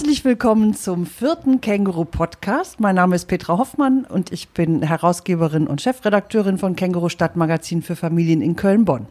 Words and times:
Herzlich 0.00 0.24
willkommen 0.24 0.72
zum 0.72 1.04
vierten 1.04 1.60
Känguru 1.60 2.06
Podcast. 2.06 2.80
Mein 2.80 2.94
Name 2.94 3.16
ist 3.16 3.28
Petra 3.28 3.58
Hoffmann 3.58 4.06
und 4.06 4.32
ich 4.32 4.48
bin 4.48 4.80
Herausgeberin 4.80 5.66
und 5.66 5.82
Chefredakteurin 5.82 6.56
von 6.56 6.74
Känguru 6.74 7.10
Stadtmagazin 7.10 7.82
für 7.82 7.96
Familien 7.96 8.40
in 8.40 8.56
Köln-Bonn. 8.56 9.08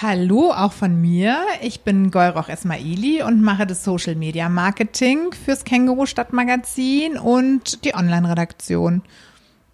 Hallo 0.00 0.50
auch 0.50 0.72
von 0.72 0.98
mir. 0.98 1.36
Ich 1.60 1.82
bin 1.82 2.10
Golroch 2.10 2.48
Esmaili 2.48 3.22
und 3.22 3.42
mache 3.42 3.66
das 3.66 3.84
Social 3.84 4.14
Media 4.14 4.48
Marketing 4.48 5.34
fürs 5.44 5.64
Känguru 5.64 6.06
Stadtmagazin 6.06 7.18
und 7.18 7.84
die 7.84 7.94
Online-Redaktion. 7.94 9.02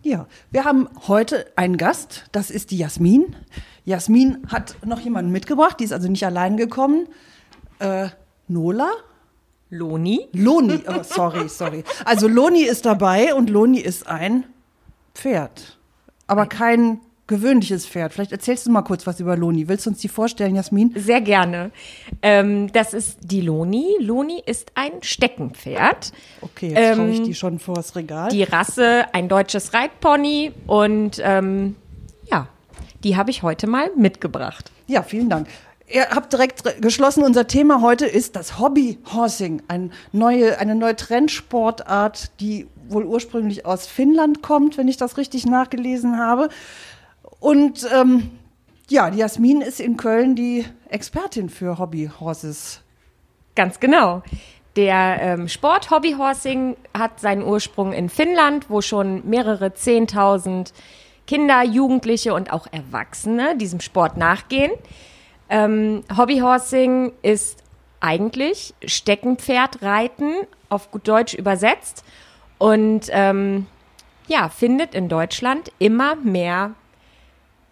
Ja, 0.03 0.27
wir 0.51 0.65
haben 0.65 0.89
heute 1.07 1.47
einen 1.55 1.77
Gast, 1.77 2.25
das 2.33 2.51
ist 2.51 2.73
die 2.73 2.79
Jasmin. 2.79 3.37
Jasmin 3.85 4.49
hat 4.49 4.75
noch 4.85 4.99
jemanden 4.99 5.31
mitgebracht, 5.31 5.79
die 5.79 5.85
ist 5.85 5.93
also 5.93 6.09
nicht 6.09 6.27
allein 6.27 6.57
gekommen. 6.57 7.07
Äh, 7.79 8.09
Nola? 8.49 8.91
Loni. 9.73 10.29
Loni, 10.35 10.81
oh, 10.87 11.03
sorry, 11.03 11.49
sorry. 11.49 11.83
Also 12.05 12.29
Loni 12.29 12.63
ist 12.63 12.85
dabei 12.85 13.35
und 13.35 13.49
Loni 13.49 13.81
ist 13.81 14.07
ein 14.07 14.45
Pferd. 15.15 15.79
Aber 16.27 16.47
kein 16.47 17.01
gewöhnliches 17.27 17.87
Pferd. 17.87 18.13
Vielleicht 18.13 18.33
erzählst 18.33 18.67
du 18.67 18.71
mal 18.71 18.83
kurz 18.83 19.07
was 19.07 19.19
über 19.19 19.35
Loni. 19.35 19.69
Willst 19.69 19.87
du 19.87 19.91
uns 19.91 20.01
die 20.01 20.09
vorstellen, 20.09 20.57
Jasmin? 20.57 20.93
Sehr 20.95 21.23
gerne. 21.23 21.71
Ähm, 22.21 22.71
das 22.73 22.93
ist 22.93 23.19
die 23.23 23.41
Loni. 23.41 23.97
Loni 23.99 24.43
ist 24.45 24.73
ein 24.75 25.03
Steckenpferd. 25.03 26.13
Okay, 26.43 26.69
jetzt 26.69 26.79
ähm, 26.79 26.97
schaue 26.97 27.11
ich 27.11 27.23
die 27.23 27.35
schon 27.35 27.59
vors 27.59 27.97
Regal. 27.97 28.29
Die 28.29 28.43
Rasse, 28.43 29.07
ein 29.15 29.31
deutsches 29.31 29.73
Reitpony 29.73 30.53
und 30.67 31.19
ähm, 31.25 31.77
ja, 32.31 32.49
die 33.05 33.17
habe 33.17 33.31
ich 33.31 33.43
heute 33.43 33.67
mal 33.67 33.91
mitgebracht. 33.97 34.71
Ja, 34.87 35.03
vielen 35.03 35.31
Dank. 35.31 35.49
Ihr 35.93 36.09
habt 36.09 36.33
direkt 36.33 36.81
geschlossen, 36.81 37.23
unser 37.23 37.47
Thema 37.47 37.83
heute 37.83 38.07
ist 38.07 38.35
das 38.35 38.59
Hobby-Horsing, 38.59 39.63
ein 39.69 39.93
neue, 40.11 40.59
eine 40.59 40.75
neue 40.75 40.97
Trendsportart, 40.97 42.31
die 42.41 42.67
wohl 42.89 43.05
ursprünglich 43.05 43.67
aus 43.67 43.87
Finnland 43.87 44.41
kommt, 44.41 44.79
wenn 44.79 44.89
ich 44.89 44.97
das 44.97 45.19
richtig 45.19 45.45
nachgelesen 45.45 46.17
habe. 46.17 46.49
Und 47.41 47.87
ähm, 47.95 48.31
ja, 48.89 49.11
die 49.11 49.19
Jasmin 49.19 49.61
ist 49.61 49.81
in 49.81 49.99
Köln 49.99 50.35
die 50.35 50.65
Expertin 50.89 51.51
für 51.51 51.79
Hobby-Horses. 51.79 52.81
Ganz 53.55 53.79
genau. 53.79 54.23
Der 54.77 55.19
ähm, 55.21 55.49
Sport 55.49 55.91
Hobbyhorsing 55.91 56.75
hat 56.97 57.21
seinen 57.21 57.43
Ursprung 57.43 57.93
in 57.93 58.09
Finnland, 58.09 58.71
wo 58.71 58.81
schon 58.81 59.29
mehrere 59.29 59.75
Zehntausend 59.75 60.73
Kinder, 61.27 61.63
Jugendliche 61.63 62.33
und 62.33 62.51
auch 62.51 62.67
Erwachsene 62.73 63.59
diesem 63.59 63.81
Sport 63.81 64.17
nachgehen. 64.17 64.73
Ähm, 65.53 66.03
Hobbyhorsing 66.17 67.13
ist 67.21 67.63
eigentlich 68.01 68.73
Steckenpferdreiten, 68.83 70.33
auf 70.71 70.91
gut 70.91 71.07
Deutsch 71.07 71.35
übersetzt. 71.35 72.05
Und 72.57 73.03
ähm, 73.11 73.67
ja, 74.29 74.49
findet 74.49 74.95
in 74.95 75.11
Deutschland 75.11 75.71
immer 75.79 76.17
mehr 76.17 76.73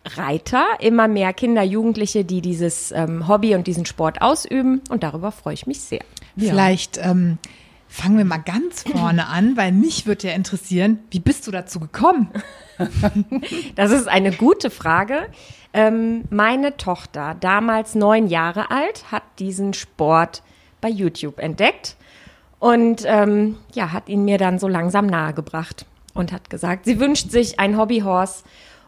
Reiter, 0.05 0.67
immer 0.81 1.09
mehr 1.09 1.33
Kinder, 1.33 1.63
Jugendliche, 1.63 2.25
die 2.25 2.43
dieses 2.43 2.93
ähm, 2.93 3.27
Hobby 3.27 3.55
und 3.55 3.67
diesen 3.67 3.87
Sport 3.87 4.21
ausüben. 4.21 4.83
Und 4.91 5.03
darüber 5.03 5.33
freue 5.33 5.55
ich 5.55 5.67
mich 5.67 5.81
sehr. 5.81 6.05
Vielleicht 6.37 6.99
ähm, 7.03 7.39
fangen 7.91 8.17
wir 8.17 8.25
mal 8.25 8.39
ganz 8.39 8.85
vorne 8.85 9.27
an, 9.27 9.57
weil 9.57 9.73
mich 9.73 10.07
würde 10.07 10.29
ja 10.29 10.35
interessieren, 10.35 11.01
wie 11.11 11.19
bist 11.19 11.47
du 11.47 11.51
dazu 11.51 11.81
gekommen? 11.81 12.31
das 13.75 13.91
ist 13.91 14.07
eine 14.07 14.31
gute 14.31 14.71
Frage. 14.71 15.29
Ähm, 15.73 16.23
meine 16.31 16.77
Tochter, 16.77 17.37
damals 17.41 17.97
neun 17.97 18.29
Jahre 18.29 18.71
alt, 18.71 19.11
hat 19.11 19.25
diesen 19.41 19.75
Sport 19.75 20.43
bei 20.81 20.89
YouTube 20.89 21.41
entdeckt 21.41 21.97
und 22.61 23.03
ähm, 23.07 23.57
ja, 23.75 23.93
hat 23.93 24.09
ihn 24.09 24.25
mir 24.25 24.39
dann 24.39 24.61
so 24.61 24.69
langsam 24.69 25.07
nahegebracht 25.07 25.85
und 26.15 26.33
hat 26.33 26.49
gesagt, 26.49 26.85
sie 26.85 27.01
wünscht 27.01 27.31
sich 27.31 27.59
ein 27.59 27.77
Hobbyhorse 27.77 28.45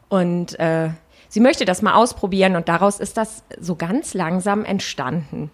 und 0.08 0.58
äh, 0.60 0.90
sie 1.28 1.40
möchte 1.40 1.64
das 1.64 1.82
mal 1.82 1.94
ausprobieren 1.94 2.54
und 2.54 2.68
daraus 2.68 3.00
ist 3.00 3.16
das 3.16 3.42
so 3.60 3.74
ganz 3.74 4.14
langsam 4.14 4.64
entstanden. 4.64 5.50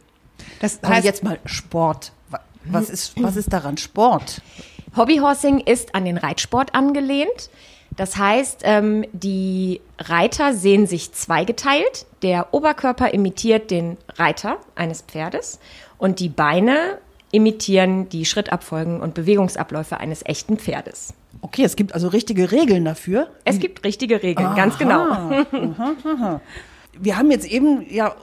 Das 0.61 0.81
heißt 0.83 1.05
jetzt 1.05 1.25
mal 1.25 1.39
Sport. 1.47 2.13
Was 2.65 2.91
ist, 2.91 3.23
was 3.23 3.37
ist 3.37 3.53
daran 3.53 3.77
Sport? 3.77 4.43
Hobbyhorsing 4.97 5.61
ist 5.61 5.95
an 5.95 6.05
den 6.05 6.17
Reitsport 6.17 6.75
angelehnt. 6.75 7.51
Das 7.97 8.17
heißt, 8.17 8.61
ähm, 8.65 9.05
die 9.13 9.81
Reiter 9.99 10.55
sehen 10.55 10.87
sich 10.87 11.13
zweigeteilt. 11.13 12.07
Der 12.23 12.55
Oberkörper 12.55 13.13
imitiert 13.13 13.71
den 13.71 13.97
Reiter 14.17 14.59
eines 14.75 15.03
Pferdes 15.03 15.59
und 15.99 16.21
die 16.21 16.29
Beine 16.29 16.99
imitieren 17.31 18.09
die 18.09 18.25
Schrittabfolgen 18.25 19.01
und 19.01 19.15
Bewegungsabläufe 19.15 19.99
eines 19.99 20.25
echten 20.25 20.59
Pferdes. 20.59 21.13
Okay, 21.41 21.65
es 21.65 21.77
gibt 21.77 21.93
also 21.93 22.09
richtige 22.09 22.51
Regeln 22.53 22.85
dafür. 22.85 23.29
Es 23.45 23.59
gibt 23.59 23.85
richtige 23.85 24.23
Regeln, 24.23 24.47
aha, 24.47 24.57
ganz 24.57 24.79
genau. 24.79 25.03
Aha, 25.03 25.47
aha 26.05 26.41
wir 27.01 27.17
haben 27.17 27.31
jetzt 27.31 27.47
eben 27.47 27.87
ja 27.91 28.15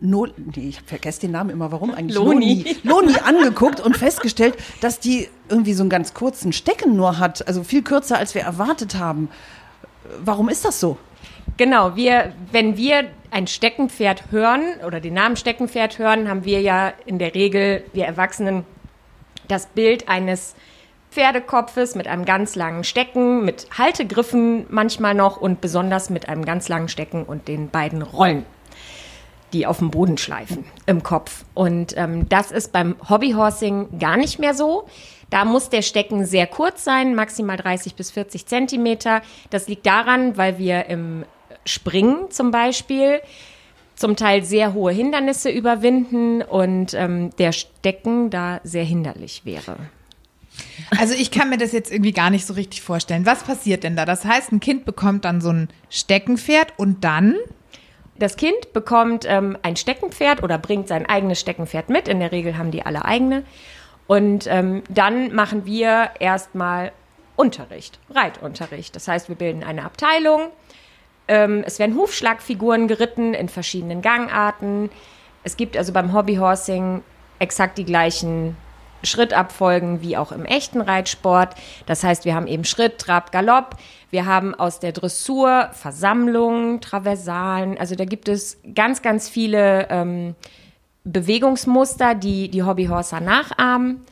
no, 0.00 0.26
nee, 0.26 0.68
ich 0.68 0.80
vergesse 0.82 1.22
den 1.22 1.32
Namen 1.32 1.50
immer, 1.50 1.72
warum 1.72 1.92
eigentlich 1.92 2.16
Loni. 2.16 2.64
Loni, 2.82 3.12
Loni 3.12 3.18
angeguckt 3.18 3.80
und 3.80 3.96
festgestellt, 3.96 4.56
dass 4.80 5.00
die 5.00 5.28
irgendwie 5.48 5.74
so 5.74 5.82
einen 5.82 5.90
ganz 5.90 6.14
kurzen 6.14 6.52
Stecken 6.52 6.96
nur 6.96 7.18
hat, 7.18 7.46
also 7.46 7.64
viel 7.64 7.82
kürzer 7.82 8.18
als 8.18 8.34
wir 8.34 8.42
erwartet 8.42 8.96
haben. 8.96 9.28
Warum 10.24 10.48
ist 10.48 10.64
das 10.64 10.80
so? 10.80 10.96
Genau, 11.56 11.96
wir, 11.96 12.32
wenn 12.52 12.76
wir 12.76 13.04
ein 13.30 13.46
Steckenpferd 13.46 14.30
hören 14.30 14.62
oder 14.86 15.00
den 15.00 15.14
Namen 15.14 15.36
Steckenpferd 15.36 15.98
hören, 15.98 16.28
haben 16.28 16.44
wir 16.44 16.60
ja 16.60 16.92
in 17.06 17.18
der 17.18 17.34
Regel, 17.34 17.84
wir 17.92 18.06
Erwachsenen, 18.06 18.64
das 19.46 19.66
Bild 19.66 20.08
eines 20.08 20.54
Pferdekopfes 21.10 21.94
mit 21.94 22.06
einem 22.06 22.24
ganz 22.24 22.54
langen 22.54 22.84
Stecken, 22.84 23.44
mit 23.44 23.66
Haltegriffen 23.76 24.66
manchmal 24.68 25.14
noch 25.14 25.36
und 25.36 25.60
besonders 25.60 26.10
mit 26.10 26.28
einem 26.28 26.44
ganz 26.44 26.68
langen 26.68 26.88
Stecken 26.88 27.24
und 27.24 27.48
den 27.48 27.68
beiden 27.68 28.02
Rollen, 28.02 28.46
die 29.52 29.66
auf 29.66 29.78
dem 29.78 29.90
Boden 29.90 30.18
schleifen 30.18 30.64
im 30.86 31.02
Kopf. 31.02 31.44
Und 31.54 31.96
ähm, 31.96 32.28
das 32.28 32.52
ist 32.52 32.72
beim 32.72 32.96
Hobbyhorsing 33.08 33.98
gar 33.98 34.16
nicht 34.16 34.38
mehr 34.38 34.54
so. 34.54 34.86
Da 35.30 35.44
muss 35.44 35.68
der 35.68 35.82
Stecken 35.82 36.24
sehr 36.26 36.46
kurz 36.46 36.84
sein, 36.84 37.14
maximal 37.14 37.56
30 37.56 37.94
bis 37.94 38.10
40 38.12 38.46
Zentimeter. 38.46 39.22
Das 39.50 39.68
liegt 39.68 39.86
daran, 39.86 40.36
weil 40.36 40.58
wir 40.58 40.86
im 40.86 41.24
Springen 41.64 42.30
zum 42.30 42.50
Beispiel 42.50 43.20
zum 43.96 44.16
Teil 44.16 44.42
sehr 44.44 44.72
hohe 44.74 44.92
Hindernisse 44.92 45.50
überwinden 45.50 46.42
und 46.42 46.94
ähm, 46.94 47.30
der 47.38 47.52
Stecken 47.52 48.30
da 48.30 48.60
sehr 48.64 48.84
hinderlich 48.84 49.42
wäre. 49.44 49.76
Also 50.98 51.14
ich 51.14 51.30
kann 51.30 51.50
mir 51.50 51.58
das 51.58 51.72
jetzt 51.72 51.92
irgendwie 51.92 52.12
gar 52.12 52.30
nicht 52.30 52.46
so 52.46 52.54
richtig 52.54 52.82
vorstellen. 52.82 53.26
Was 53.26 53.44
passiert 53.44 53.84
denn 53.84 53.96
da? 53.96 54.04
Das 54.04 54.24
heißt, 54.24 54.52
ein 54.52 54.60
Kind 54.60 54.84
bekommt 54.84 55.24
dann 55.24 55.40
so 55.40 55.50
ein 55.50 55.68
Steckenpferd 55.88 56.74
und 56.76 57.04
dann? 57.04 57.36
Das 58.18 58.36
Kind 58.36 58.72
bekommt 58.72 59.24
ähm, 59.26 59.56
ein 59.62 59.76
Steckenpferd 59.76 60.42
oder 60.42 60.58
bringt 60.58 60.88
sein 60.88 61.06
eigenes 61.06 61.40
Steckenpferd 61.40 61.88
mit. 61.88 62.06
In 62.06 62.20
der 62.20 62.32
Regel 62.32 62.58
haben 62.58 62.70
die 62.70 62.84
alle 62.84 63.04
eigene. 63.04 63.44
Und 64.06 64.46
ähm, 64.46 64.82
dann 64.90 65.34
machen 65.34 65.64
wir 65.64 66.10
erstmal 66.18 66.92
Unterricht, 67.36 67.98
Reitunterricht. 68.10 68.94
Das 68.94 69.08
heißt, 69.08 69.28
wir 69.28 69.36
bilden 69.36 69.64
eine 69.64 69.84
Abteilung. 69.84 70.48
Ähm, 71.28 71.62
es 71.64 71.78
werden 71.78 71.96
Hufschlagfiguren 71.96 72.88
geritten 72.88 73.32
in 73.32 73.48
verschiedenen 73.48 74.02
Gangarten. 74.02 74.90
Es 75.44 75.56
gibt 75.56 75.76
also 75.76 75.92
beim 75.92 76.12
Hobbyhorsing 76.12 77.02
exakt 77.38 77.78
die 77.78 77.84
gleichen 77.84 78.56
Schrittabfolgen 79.02 80.02
wie 80.02 80.16
auch 80.16 80.32
im 80.32 80.44
echten 80.44 80.80
Reitsport. 80.80 81.54
Das 81.86 82.04
heißt, 82.04 82.24
wir 82.24 82.34
haben 82.34 82.46
eben 82.46 82.64
Schritt, 82.64 82.98
Trab, 82.98 83.32
Galopp. 83.32 83.76
Wir 84.10 84.26
haben 84.26 84.54
aus 84.54 84.80
der 84.80 84.92
Dressur 84.92 85.70
Versammlungen, 85.72 86.80
Traversalen. 86.80 87.78
Also 87.78 87.94
da 87.94 88.04
gibt 88.04 88.28
es 88.28 88.58
ganz, 88.74 89.02
ganz 89.02 89.28
viele 89.28 89.88
ähm, 89.90 90.34
Bewegungsmuster, 91.04 92.14
die 92.14 92.50
die 92.50 92.62
Hobbyhorser 92.62 93.20
nachahmen. 93.20 94.02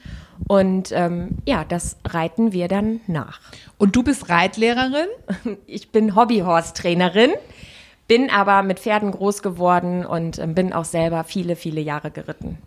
Und 0.47 0.93
ähm, 0.93 1.39
ja, 1.47 1.65
das 1.65 1.97
reiten 2.05 2.53
wir 2.53 2.69
dann 2.69 3.01
nach. 3.07 3.41
Und 3.77 3.97
du 3.97 4.03
bist 4.03 4.29
Reitlehrerin? 4.29 5.09
Ich 5.67 5.91
bin 5.91 6.15
Hobbyhorse-Trainerin, 6.15 7.33
bin 8.07 8.31
aber 8.31 8.63
mit 8.63 8.79
Pferden 8.79 9.11
groß 9.11 9.43
geworden 9.43 10.07
und 10.07 10.39
äh, 10.39 10.47
bin 10.47 10.73
auch 10.73 10.85
selber 10.85 11.25
viele, 11.25 11.57
viele 11.57 11.81
Jahre 11.81 12.11
geritten. 12.11 12.59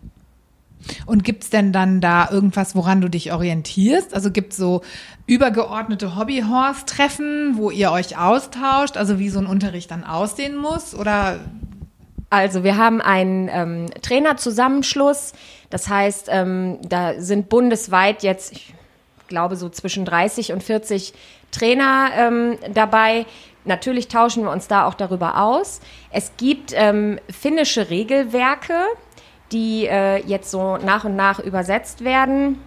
Und 1.06 1.24
gibt's 1.24 1.50
denn 1.50 1.72
dann 1.72 2.00
da 2.00 2.28
irgendwas, 2.30 2.74
woran 2.74 3.00
du 3.00 3.08
dich 3.08 3.32
orientierst? 3.32 4.14
Also 4.14 4.30
gibt's 4.30 4.56
so 4.56 4.82
übergeordnete 5.26 6.16
Hobbyhorse-Treffen, 6.16 7.56
wo 7.56 7.70
ihr 7.70 7.92
euch 7.92 8.18
austauscht, 8.18 8.96
also 8.96 9.18
wie 9.18 9.28
so 9.28 9.38
ein 9.38 9.46
Unterricht 9.46 9.90
dann 9.90 10.04
aussehen 10.04 10.56
muss? 10.56 10.94
Oder 10.94 11.40
also 12.30 12.64
wir 12.64 12.78
haben 12.78 13.00
einen 13.00 13.48
ähm, 13.52 13.86
Trainerzusammenschluss. 14.00 15.32
Das 15.70 15.88
heißt, 15.88 16.28
ähm, 16.30 16.78
da 16.82 17.20
sind 17.20 17.48
bundesweit 17.48 18.22
jetzt, 18.22 18.52
ich 18.52 18.74
glaube, 19.28 19.56
so 19.56 19.68
zwischen 19.68 20.04
30 20.04 20.52
und 20.52 20.62
40 20.62 21.12
Trainer 21.50 22.10
ähm, 22.16 22.58
dabei. 22.72 23.26
Natürlich 23.64 24.08
tauschen 24.08 24.44
wir 24.44 24.50
uns 24.50 24.66
da 24.66 24.86
auch 24.86 24.94
darüber 24.94 25.42
aus. 25.42 25.80
Es 26.10 26.32
gibt 26.36 26.72
ähm, 26.74 27.18
finnische 27.30 27.90
Regelwerke, 27.90 28.74
die 29.52 29.86
äh, 29.86 30.18
jetzt 30.26 30.50
so 30.50 30.76
nach 30.78 31.04
und 31.04 31.16
nach 31.16 31.38
übersetzt 31.38 32.04
werden, 32.04 32.58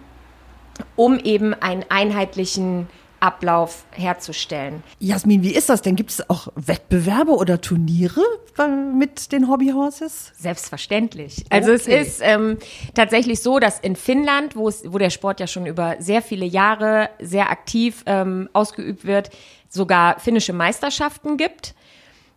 um 0.94 1.18
eben 1.18 1.54
einen 1.54 1.84
einheitlichen 1.88 2.88
Ablauf 3.20 3.86
herzustellen. 3.92 4.82
Jasmin, 4.98 5.42
wie 5.42 5.54
ist 5.54 5.68
das 5.68 5.80
denn? 5.82 5.96
Gibt 5.96 6.10
es 6.10 6.28
auch 6.28 6.48
Wettbewerbe 6.54 7.32
oder 7.32 7.60
Turniere 7.60 8.20
äh, 8.58 8.68
mit 8.68 9.32
den 9.32 9.48
Hobbyhorses? 9.48 10.32
Selbstverständlich. 10.36 11.44
Also 11.48 11.72
okay. 11.72 11.96
es 11.98 12.08
ist 12.08 12.20
ähm, 12.22 12.58
tatsächlich 12.94 13.40
so, 13.40 13.58
dass 13.58 13.80
in 13.80 13.96
Finnland, 13.96 14.54
wo, 14.54 14.68
es, 14.68 14.84
wo 14.92 14.98
der 14.98 15.10
Sport 15.10 15.40
ja 15.40 15.46
schon 15.46 15.66
über 15.66 15.96
sehr 15.98 16.20
viele 16.20 16.44
Jahre 16.44 17.08
sehr 17.18 17.50
aktiv 17.50 18.02
ähm, 18.06 18.50
ausgeübt 18.52 19.06
wird, 19.06 19.30
sogar 19.68 20.20
finnische 20.20 20.52
Meisterschaften 20.52 21.38
gibt, 21.38 21.74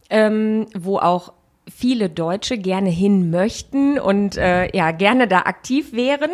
ähm, 0.10 0.66
wo 0.75 0.98
auch 0.98 1.34
viele 1.69 2.10
Deutsche 2.10 2.57
gerne 2.57 2.89
hin 2.89 3.30
möchten 3.30 4.00
und 4.00 4.38
äh, 4.38 4.75
ja 4.75 4.92
gerne 4.92 5.27
da 5.27 5.39
aktiv 5.39 5.94
wären. 5.94 6.31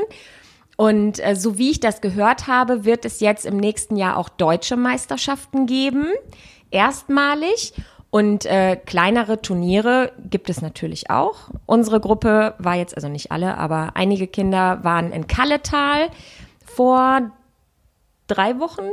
Und 0.77 1.25
äh, 1.25 1.35
so 1.35 1.57
wie 1.57 1.71
ich 1.71 1.79
das 1.79 2.01
gehört 2.01 2.47
habe, 2.47 2.85
wird 2.85 3.05
es 3.05 3.19
jetzt 3.19 3.45
im 3.45 3.57
nächsten 3.57 3.95
Jahr 3.95 4.17
auch 4.17 4.29
deutsche 4.29 4.75
Meisterschaften 4.75 5.65
geben, 5.65 6.07
erstmalig. 6.71 7.73
Und 8.09 8.45
äh, 8.45 8.77
kleinere 8.77 9.41
Turniere 9.41 10.13
gibt 10.29 10.49
es 10.49 10.61
natürlich 10.61 11.09
auch. 11.09 11.49
Unsere 11.65 11.99
Gruppe 11.99 12.53
war 12.59 12.75
jetzt, 12.75 12.95
also 12.95 13.09
nicht 13.09 13.31
alle, 13.31 13.57
aber 13.57 13.91
einige 13.95 14.27
Kinder 14.27 14.83
waren 14.83 15.11
in 15.11 15.27
Kalletal 15.27 16.09
vor 16.65 17.31
drei 18.27 18.57
Wochen 18.59 18.89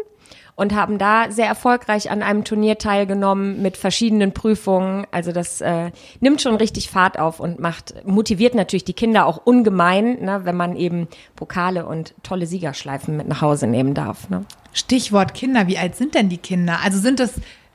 und 0.54 0.75
haben 0.75 0.99
da 0.99 1.31
sehr 1.31 1.46
erfolgreich 1.46 2.10
an 2.10 2.22
einem 2.22 2.44
Turnier 2.44 2.78
teilgenommen 2.78 3.62
mit 3.62 3.76
verschiedenen 3.76 4.32
Prüfungen. 4.32 5.06
Also 5.10 5.32
das 5.32 5.60
äh, 5.60 5.90
nimmt 6.20 6.43
schon 6.43 6.56
richtig 6.56 6.90
Fahrt 6.90 7.19
auf 7.19 7.40
und 7.40 7.58
macht, 7.58 8.06
motiviert 8.06 8.54
natürlich 8.54 8.84
die 8.84 8.93
Kinder 8.93 9.26
auch 9.26 9.38
ungemein, 9.44 10.22
ne, 10.22 10.43
wenn 10.44 10.56
man 10.56 10.76
eben 10.76 11.08
Pokale 11.37 11.87
und 11.87 12.14
tolle 12.22 12.46
Siegerschleifen 12.46 13.16
mit 13.16 13.28
nach 13.28 13.40
Hause 13.40 13.66
nehmen 13.66 13.94
darf. 13.94 14.28
Ne? 14.28 14.44
Stichwort 14.72 15.34
Kinder, 15.34 15.66
wie 15.66 15.78
alt 15.78 15.96
sind 15.96 16.14
denn 16.14 16.28
die 16.28 16.38
Kinder? 16.38 16.81
Also 16.84 16.99
sind 16.99 17.19
das 17.19 17.34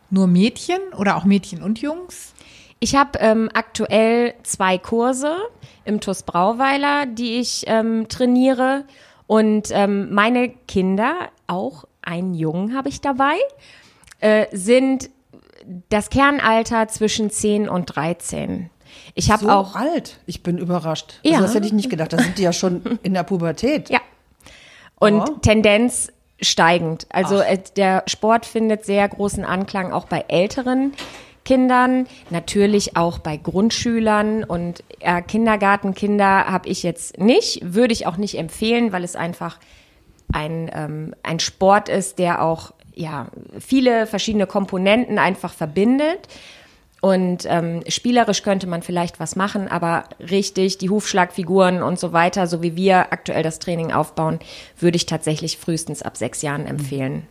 nur 0.09 0.27
Mädchen 0.27 0.79
oder 0.97 1.17
auch 1.17 1.25
Mädchen 1.25 1.63
und 1.63 1.81
Jungs? 1.81 2.33
Ich 2.79 2.95
habe 2.95 3.17
ähm, 3.19 3.49
aktuell 3.53 4.35
zwei 4.43 4.77
Kurse 4.77 5.35
im 5.83 5.99
TUS 5.99 6.23
Brauweiler, 6.23 7.07
die 7.07 7.39
ich 7.39 7.63
ähm, 7.65 8.07
trainiere. 8.07 8.85
Und 9.25 9.69
ähm, 9.71 10.13
meine 10.13 10.49
Kinder, 10.49 11.29
auch 11.47 11.85
einen 12.07 12.33
Jungen 12.33 12.75
habe 12.75 12.89
ich 12.89 13.01
dabei, 13.01 13.35
äh, 14.19 14.45
sind 14.51 15.09
das 15.89 16.09
Kernalter 16.09 16.87
zwischen 16.87 17.29
10 17.29 17.67
und 17.69 17.85
13. 17.95 18.69
Ich 19.15 19.31
habe 19.31 19.45
so 19.45 19.49
auch 19.49 19.75
alt. 19.75 20.19
Ich 20.25 20.43
bin 20.43 20.57
überrascht. 20.57 21.19
Also 21.23 21.29
ja. 21.29 21.35
Also 21.35 21.47
das 21.47 21.55
hätte 21.55 21.67
ich 21.67 21.73
nicht 21.73 21.89
gedacht. 21.89 22.13
Da 22.13 22.17
sind 22.17 22.37
die 22.37 22.43
ja 22.43 22.53
schon 22.53 22.99
in 23.03 23.13
der 23.13 23.23
Pubertät. 23.23 23.89
Ja. 23.89 23.99
Und 24.99 25.21
oh. 25.21 25.33
Tendenz 25.41 26.11
steigend. 26.41 27.07
Also 27.09 27.39
Ach. 27.39 27.49
Äh, 27.49 27.59
der 27.75 28.03
Sport 28.07 28.45
findet 28.45 28.85
sehr 28.85 29.07
großen 29.07 29.43
Anklang 29.43 29.91
auch 29.91 30.05
bei 30.05 30.25
älteren 30.27 30.93
Kindern, 31.47 32.07
natürlich 32.29 32.97
auch 32.97 33.19
bei 33.19 33.37
Grundschülern 33.37 34.43
und 34.43 34.83
äh, 34.99 35.21
Kindergartenkinder 35.21 36.45
habe 36.47 36.67
ich 36.67 36.83
jetzt 36.83 37.19
nicht, 37.19 37.61
würde 37.63 37.93
ich 37.93 38.05
auch 38.05 38.17
nicht 38.17 38.37
empfehlen, 38.37 38.91
weil 38.91 39.05
es 39.05 39.15
einfach 39.15 39.57
ein, 40.31 40.69
ähm, 40.73 41.15
ein 41.23 41.39
Sport 41.39 41.89
ist, 41.89 42.19
der 42.19 42.43
auch 42.43 42.73
ja, 42.93 43.27
viele 43.59 44.07
verschiedene 44.07 44.47
Komponenten 44.47 45.19
einfach 45.19 45.53
verbindet. 45.53 46.27
Und 46.99 47.45
ähm, 47.45 47.83
spielerisch 47.87 48.41
könnte 48.41 48.65
man 48.65 48.81
vielleicht 48.81 49.19
was 49.19 49.35
machen, 49.35 49.67
aber 49.67 50.05
richtig, 50.19 50.79
die 50.79 50.89
Hufschlagfiguren 50.89 51.83
und 51.83 51.99
so 51.99 52.11
weiter, 52.11 52.47
so 52.47 52.63
wie 52.63 52.75
wir 52.75 53.13
aktuell 53.13 53.43
das 53.43 53.59
Training 53.59 53.91
aufbauen, 53.91 54.39
würde 54.79 54.95
ich 54.95 55.05
tatsächlich 55.05 55.57
frühestens 55.57 56.01
ab 56.01 56.17
sechs 56.17 56.41
Jahren 56.41 56.65
empfehlen. 56.65 57.27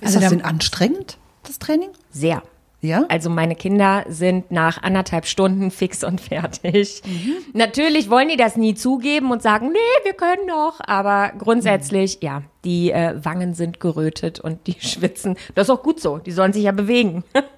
Ist 0.00 0.16
also 0.16 0.20
das 0.20 0.30
denn 0.30 0.42
anstrengend, 0.42 1.16
das 1.44 1.60
Training? 1.60 1.90
Sehr. 2.10 2.42
Ja? 2.80 3.04
Also 3.08 3.28
meine 3.28 3.56
Kinder 3.56 4.04
sind 4.08 4.50
nach 4.50 4.82
anderthalb 4.82 5.26
Stunden 5.26 5.70
fix 5.70 6.04
und 6.04 6.20
fertig. 6.20 7.02
Mhm. 7.04 7.36
Natürlich 7.52 8.08
wollen 8.08 8.28
die 8.28 8.36
das 8.36 8.56
nie 8.56 8.74
zugeben 8.74 9.32
und 9.32 9.42
sagen, 9.42 9.72
nee, 9.72 10.04
wir 10.04 10.12
können 10.12 10.46
doch. 10.46 10.78
Aber 10.80 11.32
grundsätzlich, 11.38 12.18
mhm. 12.20 12.26
ja, 12.26 12.42
die 12.64 12.92
äh, 12.92 13.14
Wangen 13.24 13.54
sind 13.54 13.80
gerötet 13.80 14.38
und 14.38 14.66
die 14.66 14.76
schwitzen. 14.80 15.36
Das 15.54 15.68
ist 15.68 15.70
auch 15.70 15.82
gut 15.82 16.00
so. 16.00 16.18
Die 16.18 16.32
sollen 16.32 16.52
sich 16.52 16.64
ja 16.64 16.72
bewegen. 16.72 17.24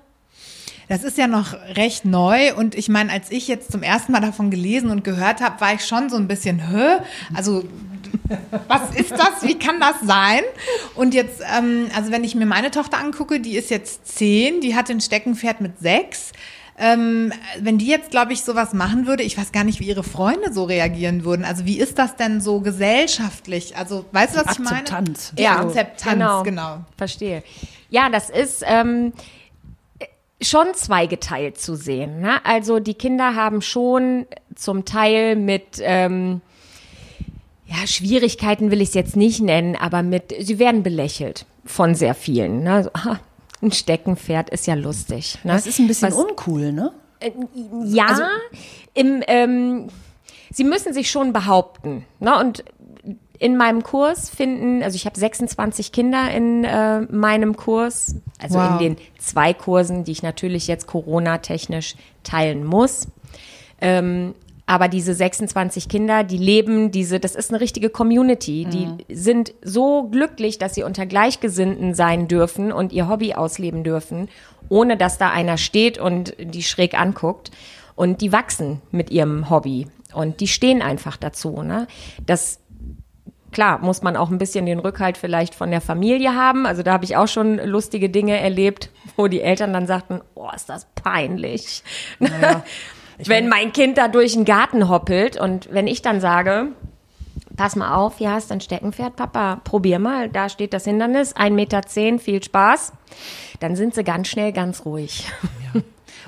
Das 0.91 1.05
ist 1.05 1.17
ja 1.17 1.29
noch 1.29 1.55
recht 1.77 2.05
neu 2.05 2.53
und 2.57 2.75
ich 2.75 2.89
meine, 2.89 3.13
als 3.13 3.31
ich 3.31 3.47
jetzt 3.47 3.71
zum 3.71 3.85
ersten 3.85 4.11
Mal 4.11 4.19
davon 4.19 4.51
gelesen 4.51 4.91
und 4.91 5.05
gehört 5.05 5.41
habe, 5.41 5.61
war 5.61 5.73
ich 5.73 5.87
schon 5.87 6.11
so 6.11 6.17
ein 6.17 6.27
bisschen, 6.27 6.69
hä? 6.69 6.97
Also 7.33 7.63
was 8.67 8.97
ist 8.97 9.13
das? 9.13 9.45
Wie 9.45 9.57
kann 9.57 9.79
das 9.79 10.01
sein? 10.03 10.41
Und 10.97 11.15
jetzt, 11.15 11.43
ähm, 11.57 11.87
also 11.95 12.11
wenn 12.11 12.25
ich 12.25 12.35
mir 12.35 12.45
meine 12.45 12.73
Tochter 12.73 12.99
angucke, 12.99 13.39
die 13.39 13.57
ist 13.57 13.71
jetzt 13.71 14.05
zehn, 14.05 14.61
die 14.61 14.75
hat 14.75 14.91
ein 14.91 15.01
Steckenpferd 15.01 15.61
mit 15.61 15.79
sechs. 15.79 16.33
Ähm, 16.77 17.33
wenn 17.61 17.79
die 17.79 17.87
jetzt, 17.87 18.11
glaube 18.11 18.33
ich, 18.33 18.43
sowas 18.43 18.73
machen 18.73 19.07
würde, 19.07 19.23
ich 19.23 19.39
weiß 19.39 19.53
gar 19.53 19.63
nicht, 19.63 19.79
wie 19.79 19.87
ihre 19.87 20.03
Freunde 20.03 20.53
so 20.53 20.65
reagieren 20.65 21.25
würden. 21.25 21.45
Also 21.45 21.67
wie 21.67 21.79
ist 21.79 22.01
das 22.01 22.17
denn 22.17 22.41
so 22.41 22.63
gesellschaftlich? 22.63 23.77
Also 23.77 24.07
weißt 24.11 24.35
du, 24.35 24.45
was 24.45 24.55
ich 24.55 24.59
meine? 24.59 24.79
Akzeptanz. 24.79 25.35
Ja, 25.39 25.61
Akzeptanz, 25.61 26.15
genau. 26.15 26.43
genau. 26.43 26.79
Verstehe. 26.97 27.45
Ja, 27.91 28.09
das 28.09 28.29
ist 28.29 28.65
ähm, 28.67 29.13
schon 30.43 30.75
zweigeteilt 30.75 31.59
zu 31.59 31.77
sehen. 31.77 32.21
Ne? 32.21 32.45
Also 32.45 32.81
die 32.81 32.95
Kinder 32.95 33.35
haben 33.35 33.63
schon 33.63 34.27
zum 34.55 34.85
Teil 34.85 35.37
mit 35.37 35.81
ähm, 35.81 36.41
ja, 37.67 37.87
Schwierigkeiten 37.87 38.71
will 38.71 38.81
ich 38.81 38.89
es 38.89 38.95
jetzt 38.95 39.17
nicht 39.17 39.41
nennen, 39.41 39.77
aber 39.77 40.03
mit, 40.03 40.35
sie 40.41 40.59
werden 40.59 40.83
belächelt 40.83 41.47
von 41.65 41.95
sehr 41.95 42.15
vielen. 42.15 42.65
Ne? 42.65 42.85
So, 42.85 42.91
aha, 42.93 43.21
ein 43.63 43.73
Steckenpferd 43.73 44.51
ist 44.51 44.67
ja 44.67 44.75
lustig. 44.75 45.39
Ne? 45.45 45.53
Das 45.53 45.67
ist 45.67 45.79
ein 45.79 45.87
bisschen 45.87 46.09
Was, 46.09 46.17
uncool, 46.17 46.73
ne? 46.73 46.93
Äh, 47.21 47.31
ja, 47.85 48.07
also, 48.07 48.23
im, 48.95 49.23
ähm, 49.29 49.89
sie 50.51 50.65
müssen 50.65 50.93
sich 50.93 51.11
schon 51.11 51.33
behaupten. 51.33 52.07
Ne? 52.19 52.37
Und 52.39 52.65
in 53.41 53.57
meinem 53.57 53.83
Kurs 53.83 54.29
finden, 54.29 54.83
also 54.83 54.97
ich 54.97 55.07
habe 55.07 55.19
26 55.19 55.93
Kinder 55.93 56.31
in 56.31 56.63
äh, 56.63 57.01
meinem 57.01 57.57
Kurs, 57.57 58.17
also 58.39 58.59
wow. 58.59 58.73
in 58.73 58.79
den 58.79 58.97
zwei 59.19 59.55
Kursen, 59.55 60.05
die 60.05 60.13
ich 60.13 60.23
natürlich 60.23 60.67
jetzt 60.67 60.87
Corona-technisch 60.87 61.97
teilen 62.23 62.65
muss. 62.65 63.09
Ähm, 63.81 64.35
aber 64.67 64.89
diese 64.89 65.15
26 65.15 65.89
Kinder, 65.89 66.23
die 66.23 66.37
leben 66.37 66.91
diese, 66.91 67.19
das 67.19 67.35
ist 67.35 67.51
eine 67.51 67.63
richtige 67.63 67.89
Community. 67.89 68.67
Die 68.67 68.87
mhm. 68.87 68.99
sind 69.09 69.55
so 69.63 70.05
glücklich, 70.05 70.59
dass 70.59 70.75
sie 70.75 70.83
unter 70.83 71.07
Gleichgesinnten 71.07 71.95
sein 71.95 72.29
dürfen 72.29 72.71
und 72.71 72.93
ihr 72.93 73.09
Hobby 73.09 73.33
ausleben 73.33 73.85
dürfen, 73.85 74.29
ohne 74.69 74.99
dass 74.99 75.17
da 75.17 75.31
einer 75.31 75.57
steht 75.57 75.97
und 75.99 76.37
die 76.39 76.63
schräg 76.63 76.93
anguckt. 76.93 77.51
Und 77.97 78.21
die 78.21 78.33
wachsen 78.33 78.83
mit 78.91 79.11
ihrem 79.11 79.49
Hobby. 79.49 79.87
Und 80.13 80.41
die 80.41 80.49
stehen 80.49 80.83
einfach 80.83 81.17
dazu. 81.17 81.63
Ne? 81.63 81.87
Das 82.27 82.61
klar, 83.53 83.79
muss 83.79 84.03
man 84.03 84.17
auch 84.17 84.31
ein 84.31 84.39
bisschen 84.39 84.67
den 84.67 84.79
Rückhalt 84.79 85.19
vielleicht 85.19 85.55
von 85.55 85.71
der 85.71 85.81
Familie 85.81 86.35
haben. 86.35 86.67
Also 86.67 86.83
da 86.83 86.93
habe 86.93 87.05
ich 87.05 87.17
auch 87.17 87.29
schon 87.29 87.59
lustige 87.59 88.09
Dinge 88.09 88.39
erlebt, 88.39 88.91
wo 89.17 89.29
die 89.29 89.41
Eltern 89.41 89.73
dann 89.73 89.87
sagten, 89.87 90.21
oh, 90.35 90.49
ist 90.55 90.69
das 90.69 90.87
peinlich. 90.95 91.83
Naja. 92.19 92.65
Wenn 93.27 93.49
mein 93.49 93.73
Kind 93.73 93.99
da 93.99 94.09
durch 94.09 94.33
den 94.33 94.47
Garten 94.47 94.89
hoppelt 94.89 95.39
und 95.39 95.69
wenn 95.71 95.87
ich 95.87 96.01
dann 96.01 96.23
sage, 96.23 96.69
pass 97.55 97.77
mal 97.77 97.95
auf, 97.95 98.17
hier 98.17 98.33
hast 98.33 98.49
du 98.49 98.55
ein 98.55 98.63
Steckenpferd, 98.63 99.17
Papa, 99.17 99.61
probier 99.63 99.99
mal, 99.99 100.31
da 100.31 100.49
steht 100.49 100.73
das 100.73 100.85
Hindernis, 100.85 101.37
1,10 101.37 101.51
Meter, 101.51 101.83
viel 102.19 102.43
Spaß, 102.43 102.95
dann 103.61 103.77
sind 103.77 103.95
sie 103.95 104.05
ganz 104.05 104.29
schnell 104.29 104.53
ganz 104.53 104.87
ruhig. 104.87 105.27
Ja. 105.75 105.83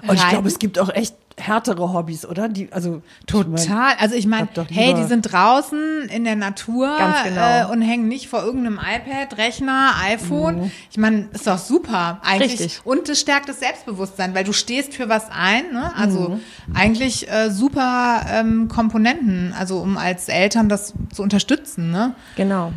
Und 0.08 0.16
ich 0.16 0.28
glaube, 0.28 0.48
es 0.48 0.58
gibt 0.58 0.78
auch 0.78 0.88
echt 0.88 1.14
härtere 1.38 1.92
Hobbys, 1.92 2.26
oder? 2.26 2.48
Die, 2.48 2.72
also 2.72 3.02
total. 3.26 3.54
Ich 3.54 3.68
mein, 3.68 3.98
also 3.98 4.14
ich 4.14 4.26
meine, 4.26 4.48
hey, 4.70 4.94
die 4.94 5.04
sind 5.04 5.22
draußen 5.32 6.08
in 6.08 6.24
der 6.24 6.36
Natur 6.36 6.90
genau. 7.24 7.40
äh, 7.40 7.72
und 7.72 7.82
hängen 7.82 8.08
nicht 8.08 8.28
vor 8.28 8.42
irgendeinem 8.42 8.78
iPad, 8.78 9.38
Rechner, 9.38 9.92
iPhone. 10.04 10.62
Mhm. 10.62 10.70
Ich 10.90 10.98
meine, 10.98 11.28
ist 11.32 11.46
doch 11.46 11.58
super 11.58 12.20
eigentlich. 12.22 12.52
Richtig. 12.52 12.80
Und 12.84 13.08
es 13.08 13.20
stärkt 13.20 13.48
das 13.48 13.60
Selbstbewusstsein, 13.60 14.34
weil 14.34 14.44
du 14.44 14.52
stehst 14.52 14.94
für 14.94 15.08
was 15.08 15.30
ein. 15.30 15.72
Ne? 15.72 15.92
Also 15.96 16.30
mhm. 16.30 16.40
eigentlich 16.74 17.30
äh, 17.30 17.50
super 17.50 18.26
ähm, 18.28 18.68
Komponenten, 18.68 19.54
also 19.58 19.78
um 19.78 19.96
als 19.96 20.28
Eltern 20.28 20.68
das 20.68 20.94
zu 21.12 21.22
unterstützen. 21.22 21.90
Ne? 21.90 22.14
Genau. 22.36 22.72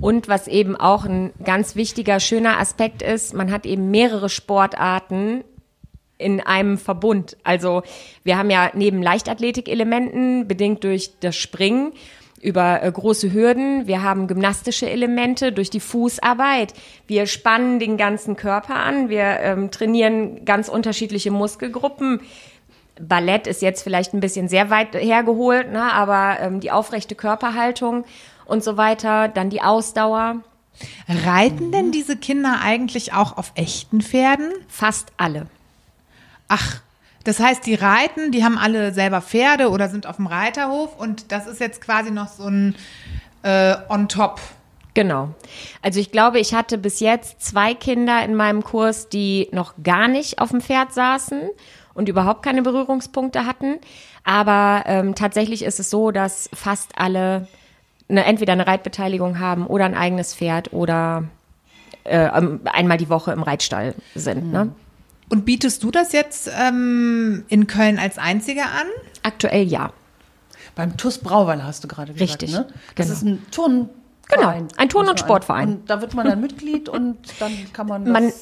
Und 0.00 0.28
was 0.28 0.48
eben 0.48 0.76
auch 0.76 1.04
ein 1.04 1.32
ganz 1.42 1.76
wichtiger, 1.76 2.20
schöner 2.20 2.58
Aspekt 2.58 3.02
ist, 3.02 3.34
man 3.34 3.50
hat 3.50 3.66
eben 3.66 3.90
mehrere 3.90 4.28
Sportarten 4.28 5.44
in 6.18 6.40
einem 6.40 6.78
Verbund. 6.78 7.36
Also 7.44 7.82
wir 8.24 8.38
haben 8.38 8.50
ja 8.50 8.70
neben 8.74 9.02
Leichtathletik-Elementen, 9.02 10.48
bedingt 10.48 10.84
durch 10.84 11.18
das 11.20 11.36
Springen, 11.36 11.92
über 12.42 12.82
äh, 12.82 12.92
große 12.92 13.32
Hürden. 13.32 13.86
Wir 13.86 14.02
haben 14.02 14.26
gymnastische 14.26 14.88
Elemente 14.88 15.52
durch 15.52 15.70
die 15.70 15.80
Fußarbeit. 15.80 16.74
Wir 17.06 17.26
spannen 17.26 17.78
den 17.78 17.96
ganzen 17.96 18.36
Körper 18.36 18.76
an. 18.76 19.08
Wir 19.08 19.40
ähm, 19.40 19.70
trainieren 19.70 20.44
ganz 20.44 20.68
unterschiedliche 20.68 21.30
Muskelgruppen. 21.30 22.20
Ballett 23.00 23.46
ist 23.46 23.62
jetzt 23.62 23.82
vielleicht 23.82 24.14
ein 24.14 24.20
bisschen 24.20 24.48
sehr 24.48 24.70
weit 24.70 24.94
hergeholt, 24.94 25.70
ne? 25.70 25.92
aber 25.92 26.38
ähm, 26.40 26.60
die 26.60 26.70
aufrechte 26.70 27.14
Körperhaltung 27.14 28.04
und 28.46 28.64
so 28.64 28.76
weiter, 28.76 29.28
dann 29.28 29.50
die 29.50 29.60
Ausdauer, 29.60 30.42
Reiten 31.08 31.72
denn 31.72 31.90
diese 31.90 32.16
Kinder 32.16 32.60
eigentlich 32.62 33.12
auch 33.12 33.38
auf 33.38 33.52
echten 33.54 34.02
Pferden? 34.02 34.52
fast 34.68 35.12
alle. 35.16 35.46
Ach, 36.48 36.80
das 37.24 37.40
heißt, 37.40 37.66
die 37.66 37.74
reiten, 37.74 38.30
die 38.30 38.44
haben 38.44 38.56
alle 38.56 38.92
selber 38.92 39.20
Pferde 39.20 39.70
oder 39.70 39.88
sind 39.88 40.06
auf 40.06 40.16
dem 40.16 40.26
Reiterhof 40.26 40.96
und 40.96 41.32
das 41.32 41.46
ist 41.46 41.60
jetzt 41.60 41.80
quasi 41.80 42.10
noch 42.10 42.28
so 42.28 42.44
ein 42.44 42.76
äh, 43.42 43.74
on 43.88 44.08
top. 44.08 44.40
Genau. 44.94 45.30
Also 45.82 46.00
ich 46.00 46.10
glaube, 46.10 46.38
ich 46.38 46.54
hatte 46.54 46.78
bis 46.78 47.00
jetzt 47.00 47.42
zwei 47.42 47.74
Kinder 47.74 48.24
in 48.24 48.34
meinem 48.34 48.64
Kurs, 48.64 49.08
die 49.08 49.48
noch 49.52 49.74
gar 49.82 50.08
nicht 50.08 50.38
auf 50.38 50.50
dem 50.50 50.60
Pferd 50.60 50.94
saßen 50.94 51.50
und 51.92 52.08
überhaupt 52.08 52.42
keine 52.42 52.62
Berührungspunkte 52.62 53.44
hatten. 53.44 53.78
Aber 54.24 54.84
ähm, 54.86 55.14
tatsächlich 55.14 55.64
ist 55.64 55.80
es 55.80 55.90
so, 55.90 56.12
dass 56.12 56.48
fast 56.54 56.92
alle 56.96 57.46
eine, 58.08 58.24
entweder 58.24 58.52
eine 58.52 58.66
Reitbeteiligung 58.66 59.38
haben 59.38 59.66
oder 59.66 59.84
ein 59.84 59.94
eigenes 59.94 60.34
Pferd 60.34 60.72
oder 60.72 61.24
äh, 62.04 62.28
ähm, 62.28 62.60
einmal 62.64 62.98
die 62.98 63.10
Woche 63.10 63.32
im 63.32 63.42
Reitstall 63.42 63.94
sind. 64.14 64.52
Ne? 64.52 64.72
Und 65.28 65.44
bietest 65.44 65.82
du 65.82 65.90
das 65.90 66.12
jetzt 66.12 66.50
ähm, 66.56 67.44
in 67.48 67.66
Köln 67.66 67.98
als 67.98 68.18
Einzige 68.18 68.62
an? 68.62 68.86
Aktuell 69.22 69.64
ja. 69.64 69.92
Beim 70.74 70.96
TUS 70.96 71.18
Brauweiler 71.18 71.64
hast 71.64 71.82
du 71.84 71.88
gerade 71.88 72.12
gesagt, 72.12 72.42
Richtig, 72.42 72.52
ne? 72.52 72.66
Das 72.94 73.06
genau. 73.06 73.12
ist 73.12 73.22
ein 73.22 73.46
Turnverein. 73.50 73.88
Genau, 74.28 74.48
ein 74.76 74.88
Turn- 74.88 75.02
und 75.02 75.06
man- 75.08 75.18
Sportverein. 75.18 75.68
Und 75.68 75.90
da 75.90 76.00
wird 76.00 76.14
man 76.14 76.26
dann 76.26 76.40
Mitglied 76.40 76.88
und 76.88 77.16
dann 77.40 77.52
kann 77.72 77.86
man 77.86 78.04
das 78.04 78.12
Man, 78.12 78.32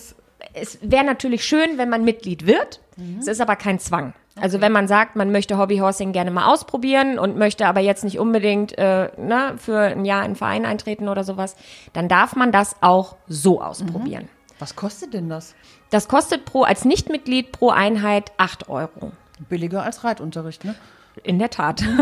es 0.53 0.79
wäre 0.83 1.05
natürlich 1.05 1.45
schön, 1.45 1.79
wenn 1.79 1.89
man 1.89 2.05
Mitglied 2.05 2.47
wird. 2.47 2.81
Es 3.19 3.27
ist 3.27 3.41
aber 3.41 3.57
kein 3.57 3.79
Zwang. 3.79 4.15
Also 4.41 4.61
wenn 4.61 4.73
man 4.73 4.89
sagt, 4.89 5.15
man 5.17 5.31
möchte 5.33 5.59
Hobbyhorsing 5.59 6.13
gerne 6.13 6.31
mal 6.31 6.53
ausprobieren 6.53 7.19
und 7.19 7.37
möchte 7.37 7.67
aber 7.67 7.81
jetzt 7.81 8.03
nicht 8.05 8.19
unbedingt 8.19 8.77
äh, 8.79 9.11
ne, 9.17 9.55
für 9.59 9.79
ein 9.79 10.05
Jahr 10.05 10.21
in 10.21 10.27
einen 10.27 10.37
Verein 10.37 10.65
eintreten 10.67 11.09
oder 11.09 11.23
sowas, 11.23 11.55
dann 11.93 12.09
darf 12.09 12.35
man 12.35 12.51
das 12.51 12.77
auch 12.81 13.17
so 13.29 13.61
ausprobieren. 13.63 14.29
Was 14.59 14.77
kostet 14.77 15.15
denn 15.15 15.29
das? 15.29 15.55
Das 15.91 16.09
kostet 16.09 16.45
pro 16.45 16.63
als 16.63 16.85
Nichtmitglied 16.85 17.53
pro 17.53 17.71
Einheit 17.71 18.33
8 18.37 18.69
Euro. 18.69 19.13
Billiger 19.49 19.83
als 19.83 20.05
Reitunterricht, 20.05 20.65
ne? 20.65 20.75
In 21.23 21.39
der 21.39 21.51
Tat. 21.51 21.83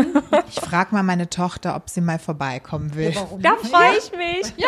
Ich 0.49 0.59
frage 0.59 0.93
mal 0.93 1.03
meine 1.03 1.29
Tochter, 1.29 1.75
ob 1.75 1.89
sie 1.89 2.01
mal 2.01 2.19
vorbeikommen 2.19 2.95
will. 2.95 3.13
Da 3.39 3.55
freue 3.55 3.97
ich 3.97 4.11
mich. 4.11 4.53
Ja. 4.57 4.67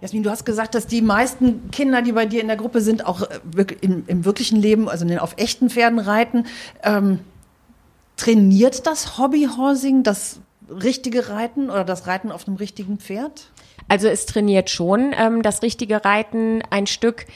Jasmin, 0.00 0.22
du 0.22 0.30
hast 0.30 0.44
gesagt, 0.46 0.74
dass 0.74 0.86
die 0.86 1.02
meisten 1.02 1.70
Kinder, 1.70 2.00
die 2.02 2.12
bei 2.12 2.24
dir 2.26 2.40
in 2.40 2.48
der 2.48 2.56
Gruppe 2.56 2.80
sind, 2.80 3.04
auch 3.06 3.22
äh, 3.22 3.38
im, 3.82 4.04
im 4.06 4.24
wirklichen 4.24 4.58
Leben, 4.58 4.88
also 4.88 5.02
in 5.04 5.08
den- 5.08 5.18
auf 5.18 5.34
echten 5.36 5.68
Pferden 5.68 5.98
reiten. 5.98 6.46
Ähm, 6.82 7.20
trainiert 8.16 8.86
das 8.86 9.18
Hobbyhorsing 9.18 10.02
das 10.02 10.40
richtige 10.68 11.28
Reiten 11.28 11.68
oder 11.70 11.84
das 11.84 12.06
Reiten 12.06 12.32
auf 12.32 12.46
einem 12.46 12.56
richtigen 12.56 12.98
Pferd? 12.98 13.50
Also 13.90 14.06
es 14.06 14.24
trainiert 14.24 14.70
schon 14.70 15.12
ähm, 15.18 15.42
das 15.42 15.62
richtige 15.62 16.04
Reiten 16.04 16.62
ein 16.70 16.86
Stück. 16.86 17.26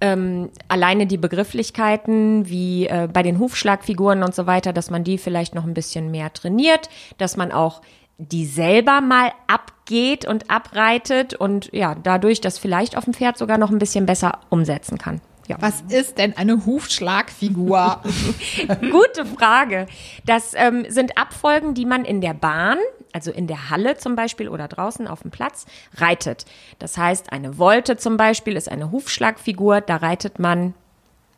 Ähm, 0.00 0.50
alleine 0.66 1.06
die 1.06 1.16
Begrifflichkeiten 1.16 2.48
wie 2.48 2.86
äh, 2.88 3.08
bei 3.12 3.22
den 3.22 3.38
Hufschlagfiguren 3.38 4.24
und 4.24 4.34
so 4.34 4.46
weiter, 4.46 4.72
dass 4.72 4.90
man 4.90 5.04
die 5.04 5.16
vielleicht 5.16 5.54
noch 5.54 5.64
ein 5.64 5.74
bisschen 5.74 6.10
mehr 6.10 6.32
trainiert, 6.32 6.88
dass 7.18 7.36
man 7.36 7.52
auch 7.52 7.82
die 8.18 8.46
selber 8.46 9.00
mal 9.00 9.30
abgeht 9.46 10.26
und 10.26 10.50
abreitet 10.50 11.34
und 11.34 11.70
ja, 11.72 11.94
dadurch 11.94 12.40
das 12.40 12.58
vielleicht 12.58 12.96
auf 12.96 13.04
dem 13.04 13.14
Pferd 13.14 13.38
sogar 13.38 13.58
noch 13.58 13.70
ein 13.70 13.78
bisschen 13.78 14.04
besser 14.04 14.40
umsetzen 14.48 14.98
kann. 14.98 15.20
Ja. 15.46 15.56
Was 15.60 15.82
ist 15.88 16.18
denn 16.18 16.36
eine 16.36 16.66
Hufschlagfigur? 16.66 18.02
Gute 18.90 19.24
Frage. 19.26 19.86
Das 20.24 20.52
ähm, 20.56 20.84
sind 20.88 21.16
Abfolgen, 21.16 21.74
die 21.74 21.84
man 21.84 22.04
in 22.04 22.20
der 22.20 22.34
Bahn, 22.34 22.78
also 23.12 23.30
in 23.30 23.46
der 23.46 23.70
Halle 23.70 23.96
zum 23.96 24.16
Beispiel 24.16 24.48
oder 24.48 24.68
draußen 24.68 25.06
auf 25.06 25.22
dem 25.22 25.30
Platz, 25.30 25.66
reitet. 25.96 26.44
Das 26.78 26.96
heißt, 26.96 27.32
eine 27.32 27.54
Volte 27.54 27.96
zum 27.96 28.16
Beispiel 28.16 28.56
ist 28.56 28.70
eine 28.70 28.90
Hufschlagfigur, 28.90 29.80
da 29.80 29.96
reitet 29.96 30.38
man 30.38 30.74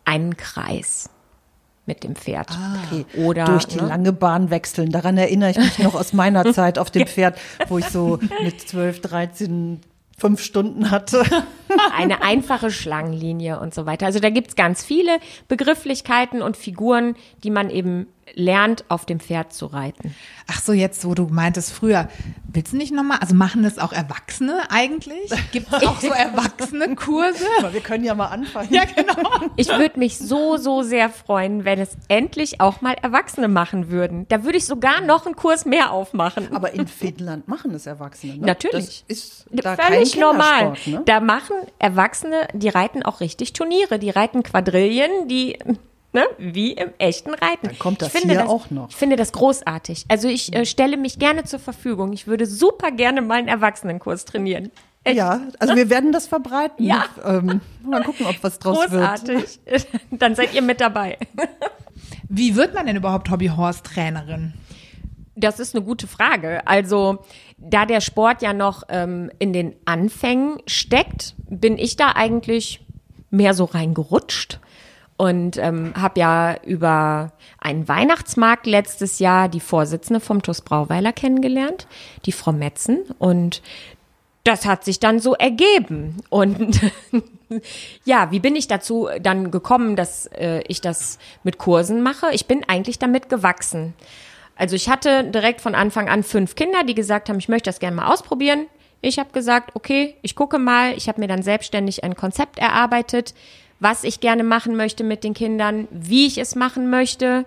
einen 0.04 0.36
Kreis 0.36 1.10
mit 1.86 2.02
dem 2.02 2.16
Pferd. 2.16 2.50
Okay. 2.86 3.04
Oder 3.18 3.44
Durch 3.44 3.66
die 3.66 3.80
ne? 3.80 3.88
lange 3.88 4.12
Bahn 4.12 4.50
wechseln. 4.50 4.90
Daran 4.90 5.18
erinnere 5.18 5.50
ich 5.50 5.58
mich 5.58 5.78
noch 5.78 5.94
aus 5.94 6.12
meiner 6.12 6.44
Zeit 6.52 6.78
auf 6.78 6.90
dem 6.90 7.06
Pferd, 7.06 7.38
wo 7.68 7.78
ich 7.78 7.86
so 7.86 8.18
mit 8.42 8.60
12, 8.60 9.00
13, 9.02 9.80
fünf 10.18 10.42
Stunden 10.42 10.90
hatte. 10.90 11.24
eine 11.96 12.22
einfache 12.22 12.70
Schlangenlinie 12.70 13.60
und 13.60 13.74
so 13.74 13.84
weiter. 13.84 14.06
Also 14.06 14.20
da 14.20 14.30
gibt's 14.30 14.56
ganz 14.56 14.84
viele 14.84 15.18
Begrifflichkeiten 15.48 16.40
und 16.40 16.56
Figuren, 16.56 17.16
die 17.42 17.50
man 17.50 17.68
eben 17.68 18.06
lernt, 18.34 18.84
auf 18.88 19.06
dem 19.06 19.20
Pferd 19.20 19.52
zu 19.52 19.66
reiten. 19.66 20.14
Ach 20.50 20.60
so, 20.60 20.72
jetzt, 20.72 21.04
wo 21.04 21.14
du 21.14 21.26
meintest 21.26 21.72
früher, 21.72 22.08
willst 22.46 22.72
du 22.72 22.76
nicht 22.76 22.92
nochmal, 22.92 23.18
also 23.18 23.34
machen 23.34 23.62
das 23.62 23.78
auch 23.78 23.92
Erwachsene 23.92 24.62
eigentlich? 24.70 25.30
Gibt 25.52 25.72
es 25.72 25.82
auch 25.86 26.00
so 26.00 26.08
erwachsene 26.08 26.94
Kurse? 26.94 27.44
Aber 27.58 27.72
wir 27.72 27.80
können 27.80 28.04
ja 28.04 28.14
mal 28.14 28.26
anfangen. 28.26 28.72
Ja, 28.72 28.84
genau. 28.84 29.14
Ich 29.56 29.68
würde 29.68 29.98
mich 29.98 30.18
so, 30.18 30.56
so 30.56 30.82
sehr 30.82 31.08
freuen, 31.08 31.64
wenn 31.64 31.78
es 31.78 31.96
endlich 32.08 32.60
auch 32.60 32.80
mal 32.80 32.94
Erwachsene 33.00 33.48
machen 33.48 33.90
würden. 33.90 34.26
Da 34.28 34.44
würde 34.44 34.58
ich 34.58 34.64
sogar 34.66 35.00
noch 35.00 35.26
einen 35.26 35.36
Kurs 35.36 35.64
mehr 35.64 35.92
aufmachen. 35.92 36.54
Aber 36.54 36.72
in 36.72 36.86
Finnland 36.88 37.46
machen 37.46 37.72
es 37.74 37.86
Erwachsene. 37.86 38.38
Ne? 38.38 38.46
Natürlich. 38.46 39.04
Das 39.06 39.16
ist 39.18 39.46
da 39.50 39.76
Völlig 39.76 40.12
kein 40.12 40.20
normal. 40.20 40.74
Ne? 40.86 41.02
Da 41.04 41.20
machen 41.20 41.56
Erwachsene, 41.78 42.48
die 42.52 42.68
reiten 42.68 43.02
auch 43.02 43.20
richtig 43.20 43.52
Turniere, 43.52 43.98
die 43.98 44.10
reiten 44.10 44.42
Quadrillen, 44.42 45.28
die 45.28 45.58
ne, 46.14 46.24
wie 46.38 46.72
im 46.72 46.90
echten 46.98 47.30
Reiten. 47.30 47.66
Dann 47.68 47.78
kommt 47.78 48.00
das 48.00 48.14
ich 48.14 48.20
finde 48.20 48.34
hier 48.34 48.42
das, 48.44 48.50
auch 48.50 48.70
noch. 48.70 48.88
Ich 48.88 48.96
finde 48.96 49.16
das 49.16 49.32
großartig. 49.32 50.06
Also 50.08 50.28
ich 50.28 50.54
äh, 50.54 50.64
stelle 50.64 50.96
mich 50.96 51.18
gerne 51.18 51.44
zur 51.44 51.58
Verfügung. 51.58 52.12
Ich 52.12 52.26
würde 52.26 52.46
super 52.46 52.90
gerne 52.90 53.20
mal 53.20 53.38
einen 53.38 53.48
Erwachsenenkurs 53.48 54.24
trainieren. 54.24 54.70
Echt 55.02 55.16
Ja, 55.16 55.40
also 55.58 55.76
wir 55.76 55.90
werden 55.90 56.12
das 56.12 56.26
verbreiten. 56.26 56.84
Ja. 56.84 57.04
Ähm, 57.24 57.62
mal 57.82 58.02
gucken, 58.02 58.26
ob 58.26 58.42
was 58.42 58.58
draus 58.58 58.90
wird. 58.90 58.90
großartig. 58.90 59.60
Dann 60.10 60.34
seid 60.34 60.54
ihr 60.54 60.60
mit 60.60 60.80
dabei. 60.80 61.16
Wie 62.28 62.54
wird 62.54 62.74
man 62.74 62.86
denn 62.86 62.96
überhaupt 62.96 63.30
Hobbyhorse-Trainerin? 63.30 64.52
Das 65.34 65.58
ist 65.58 65.74
eine 65.74 65.84
gute 65.84 66.06
Frage. 66.06 66.66
Also, 66.66 67.24
da 67.56 67.86
der 67.86 68.02
Sport 68.02 68.42
ja 68.42 68.52
noch 68.52 68.82
ähm, 68.88 69.30
in 69.38 69.52
den 69.54 69.74
Anfängen 69.86 70.58
steckt, 70.66 71.34
bin 71.48 71.78
ich 71.78 71.96
da 71.96 72.12
eigentlich 72.12 72.84
mehr 73.30 73.54
so 73.54 73.64
reingerutscht 73.64 74.60
und 75.16 75.56
ähm, 75.58 75.92
habe 75.96 76.20
ja 76.20 76.56
über 76.64 77.32
einen 77.58 77.86
Weihnachtsmarkt 77.86 78.66
letztes 78.66 79.20
Jahr 79.20 79.48
die 79.48 79.60
Vorsitzende 79.60 80.20
vom 80.20 80.42
TUS 80.42 80.60
Brauweiler 80.60 81.12
kennengelernt, 81.12 81.86
die 82.26 82.32
Frau 82.32 82.52
Metzen. 82.52 83.04
Und 83.18 83.62
das 84.42 84.66
hat 84.66 84.84
sich 84.84 85.00
dann 85.00 85.20
so 85.20 85.34
ergeben. 85.34 86.16
Und 86.30 86.80
ja, 88.04 88.30
wie 88.32 88.40
bin 88.40 88.56
ich 88.56 88.66
dazu 88.66 89.08
dann 89.20 89.50
gekommen, 89.50 89.96
dass 89.96 90.26
äh, 90.26 90.62
ich 90.66 90.80
das 90.80 91.18
mit 91.44 91.58
Kursen 91.58 92.02
mache? 92.02 92.26
Ich 92.32 92.46
bin 92.46 92.64
eigentlich 92.68 92.98
damit 92.98 93.28
gewachsen. 93.28 93.94
Also 94.56 94.76
ich 94.76 94.88
hatte 94.88 95.24
direkt 95.24 95.60
von 95.60 95.74
Anfang 95.74 96.08
an 96.08 96.22
fünf 96.22 96.54
Kinder, 96.54 96.84
die 96.84 96.94
gesagt 96.94 97.28
haben, 97.28 97.38
ich 97.38 97.48
möchte 97.48 97.68
das 97.68 97.80
gerne 97.80 97.96
mal 97.96 98.12
ausprobieren. 98.12 98.66
Ich 99.00 99.18
habe 99.18 99.30
gesagt, 99.32 99.72
okay, 99.74 100.16
ich 100.22 100.34
gucke 100.34 100.58
mal. 100.58 100.96
Ich 100.96 101.08
habe 101.08 101.20
mir 101.20 101.28
dann 101.28 101.42
selbstständig 101.42 102.04
ein 102.04 102.14
Konzept 102.14 102.58
erarbeitet, 102.58 103.34
was 103.84 104.02
ich 104.02 104.20
gerne 104.20 104.42
machen 104.42 104.76
möchte 104.76 105.04
mit 105.04 105.24
den 105.24 105.34
Kindern, 105.34 105.86
wie 105.90 106.26
ich 106.26 106.38
es 106.38 106.54
machen 106.54 106.88
möchte. 106.88 107.44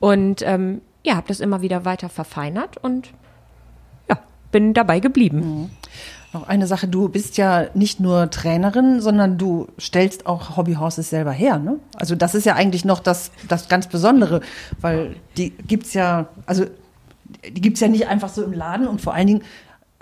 Und 0.00 0.42
ähm, 0.42 0.80
ja, 1.04 1.14
habe 1.14 1.28
das 1.28 1.38
immer 1.38 1.62
wieder 1.62 1.84
weiter 1.84 2.08
verfeinert 2.08 2.76
und 2.78 3.08
ja, 4.10 4.18
bin 4.50 4.74
dabei 4.74 4.98
geblieben. 4.98 5.70
Noch 6.32 6.48
eine 6.48 6.66
Sache, 6.66 6.88
du 6.88 7.08
bist 7.08 7.38
ja 7.38 7.68
nicht 7.74 8.00
nur 8.00 8.28
Trainerin, 8.28 9.00
sondern 9.00 9.38
du 9.38 9.68
stellst 9.78 10.26
auch 10.26 10.56
Hobbyhorses 10.56 11.08
selber 11.10 11.32
her, 11.32 11.58
ne? 11.58 11.78
Also 11.94 12.16
das 12.16 12.34
ist 12.34 12.44
ja 12.44 12.56
eigentlich 12.56 12.84
noch 12.84 12.98
das, 12.98 13.30
das 13.46 13.68
ganz 13.68 13.86
Besondere, 13.86 14.40
weil 14.80 15.14
die 15.36 15.50
gibt's 15.50 15.94
ja, 15.94 16.28
also 16.44 16.66
die 17.48 17.60
gibt's 17.60 17.80
ja 17.80 17.88
nicht 17.88 18.08
einfach 18.08 18.30
so 18.30 18.42
im 18.42 18.52
Laden 18.52 18.88
und 18.88 19.00
vor 19.00 19.14
allen 19.14 19.28
Dingen 19.28 19.42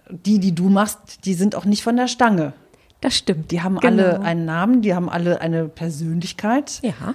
die, 0.09 0.38
die 0.38 0.54
du 0.54 0.71
machst, 0.71 1.26
die 1.26 1.35
sind 1.35 1.54
auch 1.54 1.66
nicht 1.66 1.83
von 1.83 1.97
der 1.97 2.09
Stange. 2.09 2.54
Das 3.00 3.17
stimmt. 3.17 3.50
Die 3.50 3.62
haben 3.62 3.79
Genau. 3.79 4.03
alle 4.03 4.21
einen 4.21 4.45
Namen, 4.45 4.83
die 4.83 4.95
haben 4.95 5.09
alle 5.09 5.41
eine 5.41 5.69
Persönlichkeit. 5.69 6.81
Ja. 6.83 7.15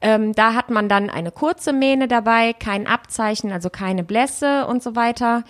Ähm, 0.00 0.34
da 0.34 0.54
hat 0.54 0.70
man 0.70 0.88
dann 0.88 1.10
eine 1.10 1.30
kurze 1.30 1.72
Mähne 1.72 2.08
dabei, 2.08 2.52
kein 2.52 2.86
Abzeichen, 2.86 3.52
also 3.52 3.70
keine 3.70 4.04
Blässe 4.04 4.66
und 4.66 4.82
so 4.82 4.96
weiter. 4.96 5.44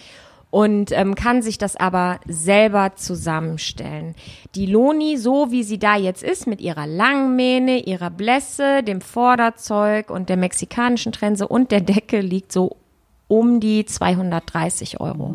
Und 0.51 0.93
ähm, 0.93 1.17
kann 1.17 1.43
sich 1.43 1.59
das 1.59 1.75
aber 1.75 2.21
selber 2.29 2.95
zusammenstellen. 2.95 4.15
Die 4.55 4.67
Loni, 4.67 5.17
so 5.17 5.51
wie 5.51 5.65
sie 5.65 5.81
da 5.81 5.97
jetzt 5.97 6.23
ist, 6.23 6.47
mit 6.47 6.61
ihrer 6.61 6.87
langen 6.87 7.35
Mähne, 7.35 7.81
ihrer 7.81 8.11
Blässe, 8.11 8.85
dem 8.85 9.01
Vorderzeug 9.01 10.11
und 10.11 10.29
der 10.29 10.37
mexikanischen 10.37 11.11
Trense 11.11 11.49
und 11.49 11.73
der 11.73 11.81
Decke, 11.81 12.21
liegt 12.21 12.53
so 12.53 12.77
um 13.39 13.61
die 13.61 13.85
230 13.85 15.01
Euro. 15.01 15.35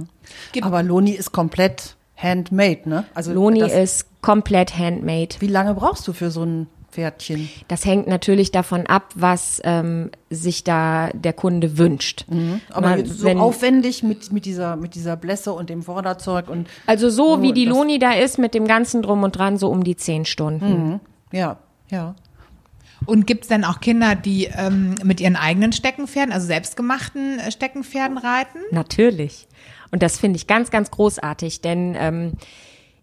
Aber 0.61 0.83
Loni 0.83 1.11
ist 1.11 1.31
komplett 1.31 1.95
handmade, 2.15 2.81
ne? 2.89 3.05
Also 3.13 3.33
Loni 3.33 3.59
das, 3.59 3.73
ist 3.73 4.05
komplett 4.21 4.77
handmade. 4.77 5.29
Wie 5.39 5.47
lange 5.47 5.73
brauchst 5.73 6.07
du 6.07 6.13
für 6.13 6.31
so 6.31 6.43
ein 6.43 6.67
Pferdchen? 6.91 7.49
Das 7.67 7.85
hängt 7.85 8.07
natürlich 8.07 8.51
davon 8.51 8.87
ab, 8.87 9.05
was 9.15 9.61
ähm, 9.63 10.09
sich 10.29 10.63
da 10.63 11.09
der 11.13 11.33
Kunde 11.33 11.77
wünscht. 11.77 12.25
Aber 12.71 12.89
Man- 12.89 13.05
so 13.05 13.25
wenn- 13.25 13.39
aufwendig 13.39 14.03
mit, 14.03 14.31
mit, 14.33 14.45
dieser, 14.45 14.75
mit 14.75 14.95
dieser 14.95 15.15
Blässe 15.15 15.53
und 15.53 15.69
dem 15.69 15.83
Vorderzeug 15.83 16.49
und 16.49 16.67
Also 16.87 17.09
so 17.09 17.41
wie 17.41 17.53
die 17.53 17.65
Loni 17.65 17.99
da 17.99 18.11
ist, 18.13 18.37
mit 18.39 18.53
dem 18.53 18.67
ganzen 18.67 19.01
Drum 19.01 19.23
und 19.23 19.37
Dran, 19.37 19.57
so 19.57 19.69
um 19.69 19.83
die 19.83 19.95
zehn 19.95 20.25
Stunden. 20.25 20.99
ja, 21.31 21.57
ja. 21.89 22.15
Und 23.05 23.27
gibt 23.27 23.43
es 23.43 23.47
denn 23.47 23.63
auch 23.63 23.79
Kinder, 23.79 24.15
die 24.15 24.45
ähm, 24.45 24.95
mit 25.03 25.21
ihren 25.21 25.35
eigenen 25.35 25.71
Steckenpferden, 25.71 26.33
also 26.33 26.47
selbstgemachten 26.47 27.39
äh, 27.39 27.51
Steckenpferden 27.51 28.17
reiten? 28.17 28.59
Natürlich. 28.71 29.47
Und 29.91 30.03
das 30.03 30.19
finde 30.19 30.37
ich 30.37 30.47
ganz, 30.47 30.69
ganz 30.69 30.91
großartig, 30.91 31.61
denn 31.61 31.95
ähm, 31.97 32.33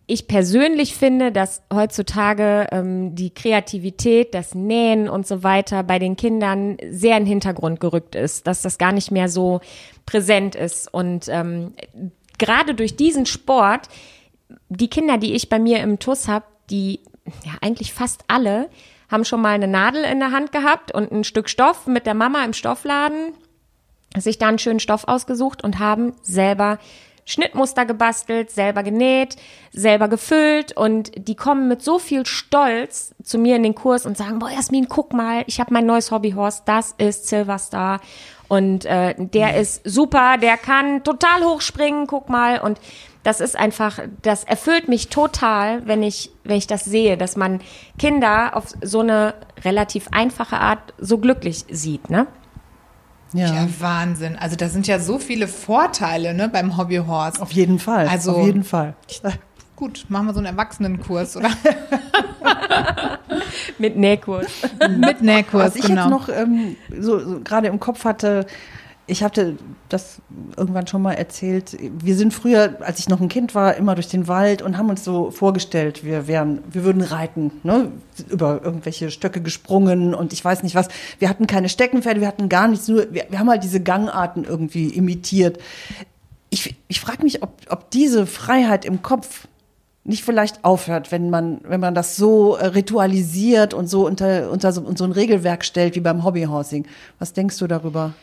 ich 0.08 0.28
persönlich 0.28 0.94
finde, 0.94 1.32
dass 1.32 1.62
heutzutage 1.72 2.68
ähm, 2.70 3.16
die 3.16 3.30
Kreativität, 3.30 4.34
das 4.34 4.54
Nähen 4.54 5.08
und 5.08 5.26
so 5.26 5.42
weiter 5.42 5.82
bei 5.82 5.98
den 5.98 6.16
Kindern 6.16 6.76
sehr 6.90 7.16
in 7.16 7.24
den 7.24 7.28
Hintergrund 7.28 7.80
gerückt 7.80 8.14
ist, 8.14 8.46
dass 8.46 8.62
das 8.62 8.78
gar 8.78 8.92
nicht 8.92 9.10
mehr 9.10 9.28
so 9.28 9.60
präsent 10.04 10.54
ist. 10.54 10.92
Und 10.94 11.28
ähm, 11.28 11.74
gerade 12.38 12.74
durch 12.74 12.94
diesen 12.94 13.26
Sport, 13.26 13.88
die 14.68 14.88
Kinder, 14.88 15.18
die 15.18 15.34
ich 15.34 15.48
bei 15.48 15.58
mir 15.58 15.80
im 15.80 15.98
TUS 15.98 16.28
habe, 16.28 16.44
die 16.70 17.00
ja 17.44 17.52
eigentlich 17.60 17.92
fast 17.92 18.22
alle 18.28 18.68
haben 19.10 19.24
schon 19.24 19.40
mal 19.40 19.54
eine 19.54 19.68
Nadel 19.68 20.04
in 20.04 20.20
der 20.20 20.32
Hand 20.32 20.52
gehabt 20.52 20.92
und 20.92 21.12
ein 21.12 21.24
Stück 21.24 21.48
Stoff 21.48 21.86
mit 21.86 22.06
der 22.06 22.14
Mama 22.14 22.44
im 22.44 22.52
Stoffladen 22.52 23.32
sich 24.16 24.38
da 24.38 24.48
einen 24.48 24.58
schönen 24.58 24.80
Stoff 24.80 25.04
ausgesucht 25.08 25.62
und 25.62 25.78
haben 25.78 26.14
selber 26.22 26.78
Schnittmuster 27.28 27.84
gebastelt, 27.84 28.50
selber 28.50 28.84
genäht, 28.84 29.36
selber 29.72 30.08
gefüllt. 30.08 30.76
Und 30.76 31.10
die 31.16 31.34
kommen 31.34 31.66
mit 31.66 31.82
so 31.82 31.98
viel 31.98 32.24
Stolz 32.24 33.14
zu 33.22 33.38
mir 33.38 33.56
in 33.56 33.64
den 33.64 33.74
Kurs 33.74 34.06
und 34.06 34.16
sagen, 34.16 34.38
boah 34.38 34.50
Jasmin, 34.50 34.88
guck 34.88 35.12
mal, 35.12 35.42
ich 35.46 35.58
habe 35.58 35.74
mein 35.74 35.86
neues 35.86 36.12
Hobbyhorse, 36.12 36.62
das 36.64 36.94
ist 36.98 37.26
Silverstar. 37.26 38.00
Und 38.48 38.84
äh, 38.84 39.14
der 39.18 39.56
ist 39.56 39.80
super, 39.84 40.38
der 40.38 40.56
kann 40.56 41.02
total 41.02 41.44
hochspringen, 41.44 42.06
guck 42.06 42.28
mal. 42.28 42.60
Und 42.60 42.78
das 43.26 43.40
ist 43.40 43.56
einfach, 43.58 43.98
das 44.22 44.44
erfüllt 44.44 44.86
mich 44.88 45.08
total, 45.08 45.84
wenn 45.86 46.04
ich, 46.04 46.30
wenn 46.44 46.56
ich 46.56 46.68
das 46.68 46.84
sehe, 46.84 47.16
dass 47.16 47.36
man 47.36 47.60
Kinder 47.98 48.54
auf 48.56 48.66
so 48.82 49.00
eine 49.00 49.34
relativ 49.64 50.06
einfache 50.12 50.58
Art 50.60 50.94
so 50.98 51.18
glücklich 51.18 51.64
sieht, 51.68 52.08
ne? 52.08 52.28
Ja, 53.32 53.52
Ja, 53.52 53.66
Wahnsinn. 53.80 54.36
Also 54.38 54.54
da 54.54 54.68
sind 54.68 54.86
ja 54.86 55.00
so 55.00 55.18
viele 55.18 55.48
Vorteile 55.48 56.34
ne, 56.34 56.48
beim 56.48 56.76
Hobbyhorse. 56.76 57.42
auf 57.42 57.50
jeden 57.50 57.80
Fall. 57.80 58.06
Also- 58.06 58.36
auf 58.36 58.46
jeden 58.46 58.62
Fall. 58.62 58.94
Gut, 59.74 60.06
machen 60.08 60.26
wir 60.28 60.32
so 60.32 60.38
einen 60.38 60.46
Erwachsenenkurs 60.46 61.36
oder 61.36 61.50
Mit 63.78 63.96
Nähkurs. 63.96 64.46
mit 64.88 65.20
Nähkurs, 65.20 65.66
Was 65.66 65.76
ich 65.76 65.86
genau. 65.86 66.02
jetzt 66.02 66.10
noch 66.10 66.28
ähm, 66.28 66.76
so, 66.98 67.18
so 67.18 67.40
gerade 67.40 67.68
im 67.68 67.80
Kopf 67.80 68.04
hatte, 68.04 68.46
ich 69.08 69.22
hatte 69.22 69.56
das 69.88 70.20
irgendwann 70.56 70.88
schon 70.88 71.00
mal 71.00 71.12
erzählt. 71.12 71.76
Wir 71.80 72.16
sind 72.16 72.34
früher, 72.34 72.78
als 72.80 72.98
ich 72.98 73.08
noch 73.08 73.20
ein 73.20 73.28
Kind 73.28 73.54
war, 73.54 73.76
immer 73.76 73.94
durch 73.94 74.08
den 74.08 74.26
Wald 74.26 74.62
und 74.62 74.76
haben 74.76 74.90
uns 74.90 75.04
so 75.04 75.30
vorgestellt, 75.30 76.04
wir 76.04 76.26
wären, 76.26 76.62
wir 76.70 76.82
würden 76.82 77.02
reiten, 77.02 77.52
ne? 77.62 77.92
über 78.28 78.60
irgendwelche 78.64 79.12
Stöcke 79.12 79.40
gesprungen 79.40 80.12
und 80.12 80.32
ich 80.32 80.44
weiß 80.44 80.64
nicht 80.64 80.74
was. 80.74 80.88
Wir 81.20 81.28
hatten 81.28 81.46
keine 81.46 81.68
Steckenpferde, 81.68 82.20
wir 82.20 82.26
hatten 82.26 82.48
gar 82.48 82.66
nichts, 82.66 82.88
nur 82.88 83.12
wir, 83.12 83.26
wir 83.28 83.38
haben 83.38 83.48
halt 83.48 83.62
diese 83.62 83.80
Gangarten 83.80 84.42
irgendwie 84.42 84.88
imitiert. 84.88 85.58
Ich, 86.50 86.74
ich 86.88 87.00
frage 87.00 87.22
mich, 87.22 87.42
ob, 87.44 87.52
ob 87.68 87.90
diese 87.90 88.26
Freiheit 88.26 88.84
im 88.84 89.02
Kopf 89.02 89.46
nicht 90.02 90.24
vielleicht 90.24 90.64
aufhört, 90.64 91.12
wenn 91.12 91.30
man, 91.30 91.60
wenn 91.64 91.80
man 91.80 91.94
das 91.94 92.16
so 92.16 92.56
äh, 92.56 92.66
ritualisiert 92.66 93.74
und 93.74 93.88
so 93.88 94.06
unter, 94.06 94.50
unter 94.50 94.72
so, 94.72 94.84
so 94.96 95.04
ein 95.04 95.12
Regelwerk 95.12 95.64
stellt 95.64 95.94
wie 95.96 96.00
beim 96.00 96.24
Hobbyhousing. 96.24 96.86
Was 97.18 97.32
denkst 97.32 97.58
du 97.58 97.66
darüber? 97.66 98.14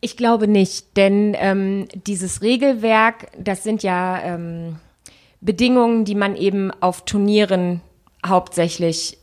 Ich 0.00 0.16
glaube 0.16 0.48
nicht, 0.48 0.96
denn 0.96 1.34
ähm, 1.38 1.86
dieses 2.06 2.42
Regelwerk, 2.42 3.28
das 3.38 3.62
sind 3.64 3.82
ja 3.82 4.20
ähm, 4.22 4.76
Bedingungen, 5.40 6.04
die 6.04 6.14
man 6.14 6.36
eben 6.36 6.70
auf 6.80 7.04
Turnieren 7.04 7.80
hauptsächlich 8.26 9.18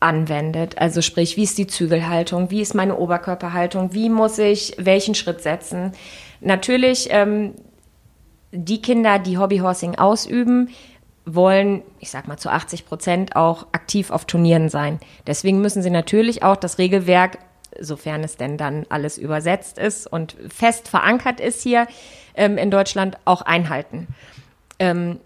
anwendet. 0.00 0.78
Also 0.78 1.00
sprich, 1.00 1.36
wie 1.36 1.44
ist 1.44 1.58
die 1.58 1.66
Zügelhaltung, 1.66 2.50
wie 2.50 2.60
ist 2.60 2.74
meine 2.74 2.96
Oberkörperhaltung, 2.96 3.94
wie 3.94 4.10
muss 4.10 4.38
ich 4.38 4.74
welchen 4.78 5.14
Schritt 5.14 5.40
setzen. 5.42 5.92
Natürlich, 6.40 7.08
ähm, 7.10 7.54
die 8.50 8.82
Kinder, 8.82 9.18
die 9.18 9.38
Hobbyhorsing 9.38 9.96
ausüben, 9.96 10.68
wollen, 11.24 11.82
ich 12.00 12.10
sag 12.10 12.26
mal 12.26 12.36
zu 12.36 12.50
80 12.50 12.84
Prozent 12.84 13.36
auch 13.36 13.66
aktiv 13.72 14.10
auf 14.10 14.24
Turnieren 14.24 14.68
sein. 14.68 14.98
Deswegen 15.26 15.60
müssen 15.60 15.82
sie 15.82 15.90
natürlich 15.90 16.42
auch 16.42 16.56
das 16.56 16.78
Regelwerk, 16.78 17.38
sofern 17.82 18.24
es 18.24 18.36
denn 18.36 18.56
dann 18.56 18.86
alles 18.88 19.18
übersetzt 19.18 19.78
ist 19.78 20.06
und 20.06 20.36
fest 20.48 20.88
verankert 20.88 21.40
ist 21.40 21.62
hier 21.62 21.86
ähm, 22.34 22.58
in 22.58 22.70
Deutschland, 22.70 23.18
auch 23.24 23.42
einhalten. 23.42 24.08
Ähm, 24.78 25.20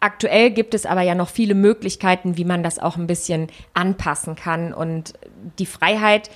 aktuell 0.00 0.50
gibt 0.50 0.74
es 0.74 0.86
aber 0.86 1.02
ja 1.02 1.14
noch 1.14 1.28
viele 1.28 1.54
Möglichkeiten, 1.54 2.36
wie 2.36 2.44
man 2.44 2.62
das 2.62 2.78
auch 2.78 2.96
ein 2.96 3.06
bisschen 3.06 3.48
anpassen 3.72 4.36
kann 4.36 4.74
und 4.74 5.14
die 5.58 5.66
Freiheit, 5.66 6.30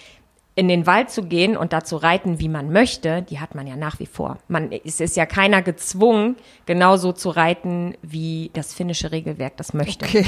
in 0.58 0.66
den 0.66 0.88
Wald 0.88 1.08
zu 1.08 1.22
gehen 1.22 1.56
und 1.56 1.72
da 1.72 1.84
zu 1.84 1.96
reiten, 1.96 2.40
wie 2.40 2.48
man 2.48 2.72
möchte, 2.72 3.22
die 3.22 3.38
hat 3.38 3.54
man 3.54 3.68
ja 3.68 3.76
nach 3.76 4.00
wie 4.00 4.06
vor. 4.06 4.38
Man, 4.48 4.72
es 4.72 4.98
ist 4.98 5.16
ja 5.16 5.24
keiner 5.24 5.62
gezwungen, 5.62 6.34
genauso 6.66 7.12
zu 7.12 7.30
reiten, 7.30 7.94
wie 8.02 8.50
das 8.54 8.74
finnische 8.74 9.12
Regelwerk 9.12 9.56
das 9.56 9.72
möchte. 9.72 10.04
Okay. 10.04 10.24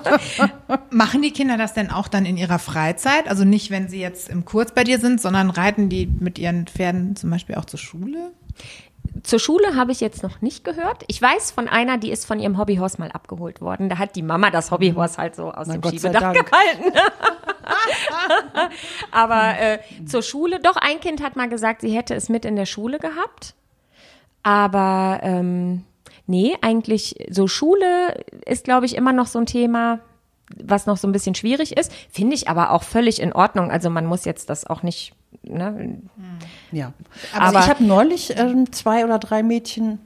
Machen 0.90 1.20
die 1.20 1.32
Kinder 1.32 1.58
das 1.58 1.74
denn 1.74 1.90
auch 1.90 2.08
dann 2.08 2.24
in 2.24 2.38
ihrer 2.38 2.58
Freizeit? 2.58 3.28
Also 3.28 3.44
nicht, 3.44 3.70
wenn 3.70 3.90
sie 3.90 4.00
jetzt 4.00 4.30
im 4.30 4.46
Kurs 4.46 4.72
bei 4.72 4.84
dir 4.84 4.98
sind, 4.98 5.20
sondern 5.20 5.50
reiten 5.50 5.90
die 5.90 6.06
mit 6.06 6.38
ihren 6.38 6.66
Pferden 6.66 7.14
zum 7.14 7.28
Beispiel 7.28 7.56
auch 7.56 7.66
zur 7.66 7.78
Schule? 7.78 8.32
Zur 9.22 9.38
Schule 9.38 9.76
habe 9.76 9.92
ich 9.92 10.00
jetzt 10.00 10.22
noch 10.22 10.40
nicht 10.40 10.64
gehört. 10.64 11.04
Ich 11.06 11.20
weiß 11.20 11.50
von 11.50 11.68
einer, 11.68 11.98
die 11.98 12.10
ist 12.10 12.26
von 12.26 12.40
ihrem 12.40 12.58
Hobbyhorse 12.58 12.98
mal 12.98 13.10
abgeholt 13.10 13.60
worden. 13.60 13.88
Da 13.88 13.98
hat 13.98 14.16
die 14.16 14.22
Mama 14.22 14.50
das 14.50 14.70
Hobbyhorse 14.70 15.18
halt 15.18 15.36
so 15.36 15.52
aus 15.52 15.68
Na, 15.68 15.74
dem 15.74 15.80
Gott 15.80 15.92
Schiebedach 15.92 16.32
gehalten. 16.32 16.92
Aber 19.10 19.58
äh, 19.58 19.78
zur 20.06 20.22
Schule, 20.22 20.60
doch 20.60 20.76
ein 20.76 21.00
Kind 21.00 21.22
hat 21.22 21.36
mal 21.36 21.48
gesagt, 21.48 21.80
sie 21.80 21.96
hätte 21.96 22.14
es 22.14 22.28
mit 22.28 22.44
in 22.44 22.56
der 22.56 22.66
Schule 22.66 22.98
gehabt. 22.98 23.54
Aber 24.42 25.20
ähm, 25.22 25.84
nee, 26.26 26.56
eigentlich 26.60 27.26
so 27.30 27.48
Schule 27.48 28.24
ist, 28.44 28.64
glaube 28.64 28.86
ich, 28.86 28.96
immer 28.96 29.12
noch 29.12 29.26
so 29.26 29.38
ein 29.38 29.46
Thema, 29.46 30.00
was 30.62 30.86
noch 30.86 30.96
so 30.96 31.08
ein 31.08 31.12
bisschen 31.12 31.34
schwierig 31.34 31.76
ist. 31.76 31.92
Finde 32.10 32.34
ich 32.34 32.48
aber 32.48 32.70
auch 32.70 32.82
völlig 32.82 33.20
in 33.20 33.32
Ordnung. 33.32 33.70
Also 33.70 33.90
man 33.90 34.06
muss 34.06 34.24
jetzt 34.24 34.48
das 34.50 34.66
auch 34.66 34.82
nicht, 34.82 35.12
ne? 35.42 35.98
Ja. 36.72 36.92
Aber- 37.34 37.44
Aber 37.46 37.58
ich 37.60 37.68
habe 37.68 37.84
neulich 37.84 38.36
ähm, 38.38 38.70
zwei 38.72 39.04
oder 39.04 39.18
drei 39.18 39.42
Mädchen 39.42 39.98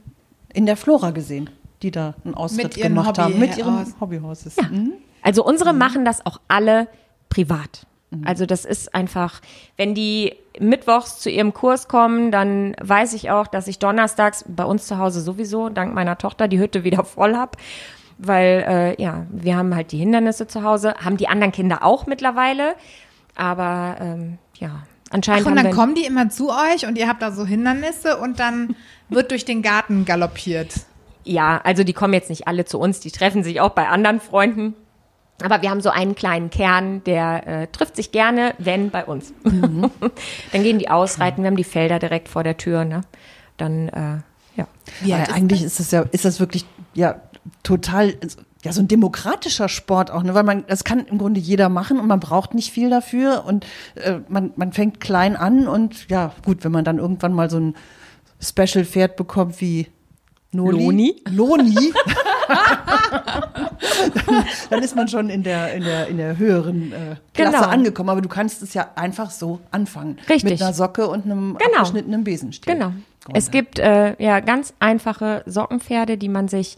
in 0.53 0.65
der 0.65 0.77
Flora 0.77 1.11
gesehen, 1.11 1.49
die 1.83 1.91
da 1.91 2.15
einen 2.25 2.33
Austritt 2.33 2.75
gemacht 2.75 3.17
haben. 3.19 3.39
Mit 3.39 3.57
ihren 3.57 3.79
Hobby- 3.79 3.93
Hobbyhorses. 3.99 4.55
Ja. 4.57 4.63
Mhm. 4.69 4.93
Also 5.21 5.45
unsere 5.45 5.73
machen 5.73 6.03
das 6.05 6.25
auch 6.25 6.39
alle 6.47 6.87
privat. 7.29 7.85
Also 8.25 8.45
das 8.45 8.65
ist 8.65 8.93
einfach, 8.93 9.39
wenn 9.77 9.95
die 9.95 10.35
mittwochs 10.59 11.19
zu 11.19 11.29
ihrem 11.29 11.53
Kurs 11.53 11.87
kommen, 11.87 12.29
dann 12.29 12.75
weiß 12.81 13.13
ich 13.13 13.31
auch, 13.31 13.47
dass 13.47 13.67
ich 13.69 13.79
donnerstags 13.79 14.43
bei 14.49 14.65
uns 14.65 14.85
zu 14.85 14.97
Hause 14.97 15.21
sowieso, 15.21 15.69
dank 15.69 15.93
meiner 15.93 16.17
Tochter, 16.17 16.49
die 16.49 16.59
Hütte 16.59 16.83
wieder 16.83 17.05
voll 17.05 17.37
hab. 17.37 17.55
Weil, 18.23 18.95
äh, 18.99 19.01
ja, 19.01 19.25
wir 19.31 19.55
haben 19.55 19.75
halt 19.75 19.91
die 19.91 19.97
Hindernisse 19.97 20.45
zu 20.45 20.63
Hause, 20.63 20.93
haben 21.03 21.17
die 21.17 21.27
anderen 21.27 21.51
Kinder 21.51 21.83
auch 21.83 22.05
mittlerweile. 22.05 22.75
Aber, 23.35 23.95
ähm, 23.99 24.37
ja, 24.59 24.83
anscheinend 25.09 25.47
Ach, 25.47 25.51
und 25.51 25.57
dann 25.57 25.71
kommen 25.71 25.95
die 25.95 26.05
immer 26.05 26.29
zu 26.29 26.51
euch 26.51 26.85
und 26.85 26.97
ihr 26.99 27.07
habt 27.07 27.21
da 27.21 27.31
so 27.31 27.45
Hindernisse 27.45 28.17
und 28.17 28.39
dann 28.39 28.75
wird 29.09 29.31
durch 29.31 29.43
den 29.43 29.63
Garten 29.63 30.05
galoppiert. 30.05 30.71
Ja, 31.23 31.61
also 31.63 31.83
die 31.83 31.93
kommen 31.93 32.13
jetzt 32.13 32.29
nicht 32.29 32.47
alle 32.47 32.65
zu 32.65 32.79
uns, 32.79 32.99
die 32.99 33.09
treffen 33.09 33.43
sich 33.43 33.59
auch 33.59 33.71
bei 33.71 33.87
anderen 33.87 34.19
Freunden. 34.19 34.75
Aber 35.43 35.63
wir 35.63 35.71
haben 35.71 35.81
so 35.81 35.89
einen 35.89 36.13
kleinen 36.13 36.51
Kern, 36.51 37.03
der 37.03 37.47
äh, 37.47 37.67
trifft 37.67 37.95
sich 37.95 38.11
gerne, 38.11 38.53
wenn 38.59 38.91
bei 38.91 39.03
uns. 39.03 39.33
Dann 39.43 40.63
gehen 40.63 40.77
die 40.77 40.89
ausreiten, 40.89 41.43
wir 41.43 41.47
haben 41.47 41.57
die 41.57 41.63
Felder 41.63 41.97
direkt 41.97 42.29
vor 42.29 42.43
der 42.43 42.57
Tür, 42.57 42.85
ne? 42.85 43.01
Dann, 43.57 43.89
äh, 43.89 44.17
ja. 45.03 45.23
Ist 45.23 45.33
eigentlich 45.33 45.63
ist 45.63 45.79
das 45.79 45.91
ja, 45.91 46.03
ist 46.11 46.25
das 46.25 46.39
wirklich 46.39 46.65
ja 46.93 47.21
total 47.63 48.15
ja 48.63 48.71
so 48.71 48.81
ein 48.81 48.87
demokratischer 48.87 49.69
Sport 49.69 50.11
auch, 50.11 50.23
ne? 50.23 50.33
Weil 50.33 50.43
man 50.43 50.65
das 50.67 50.83
kann 50.83 51.05
im 51.05 51.17
Grunde 51.17 51.39
jeder 51.39 51.69
machen 51.69 51.99
und 51.99 52.07
man 52.07 52.19
braucht 52.19 52.53
nicht 52.53 52.71
viel 52.71 52.89
dafür 52.89 53.43
und 53.45 53.65
äh, 53.95 54.19
man 54.27 54.51
man 54.55 54.73
fängt 54.73 54.99
klein 54.99 55.35
an 55.35 55.67
und 55.67 56.07
ja 56.09 56.33
gut, 56.45 56.63
wenn 56.63 56.71
man 56.71 56.85
dann 56.85 56.99
irgendwann 56.99 57.33
mal 57.33 57.49
so 57.49 57.59
ein 57.59 57.75
Special 58.39 58.85
Pferd 58.85 59.15
bekommt 59.15 59.61
wie 59.61 59.87
Noli, 60.53 60.83
Loni? 60.83 61.15
Loni, 61.29 61.93
dann, 64.25 64.45
dann 64.69 64.83
ist 64.83 64.95
man 64.95 65.07
schon 65.07 65.29
in 65.29 65.43
der 65.43 65.73
in 65.73 65.83
der 65.83 66.07
in 66.07 66.17
der 66.17 66.37
höheren 66.37 66.91
äh, 66.91 67.15
Klasse 67.33 67.57
Genau. 67.57 67.67
angekommen. 67.69 68.09
Aber 68.09 68.21
du 68.21 68.29
kannst 68.29 68.61
es 68.61 68.73
ja 68.73 68.89
einfach 68.95 69.31
so 69.31 69.59
anfangen 69.71 70.17
Richtig. 70.29 70.43
mit 70.51 70.61
einer 70.61 70.73
Socke 70.73 71.07
und 71.07 71.25
einem 71.25 71.57
Genau. 71.57 71.77
abgeschnittenen 71.79 72.23
Besenstiel. 72.23 72.73
Genau. 72.73 72.91
Grunde. 73.23 73.37
Es 73.39 73.51
gibt 73.51 73.77
äh, 73.79 74.15
ja 74.21 74.39
ganz 74.39 74.73
einfache 74.79 75.43
Sockenpferde, 75.45 76.17
die 76.17 76.29
man 76.29 76.47
sich 76.47 76.77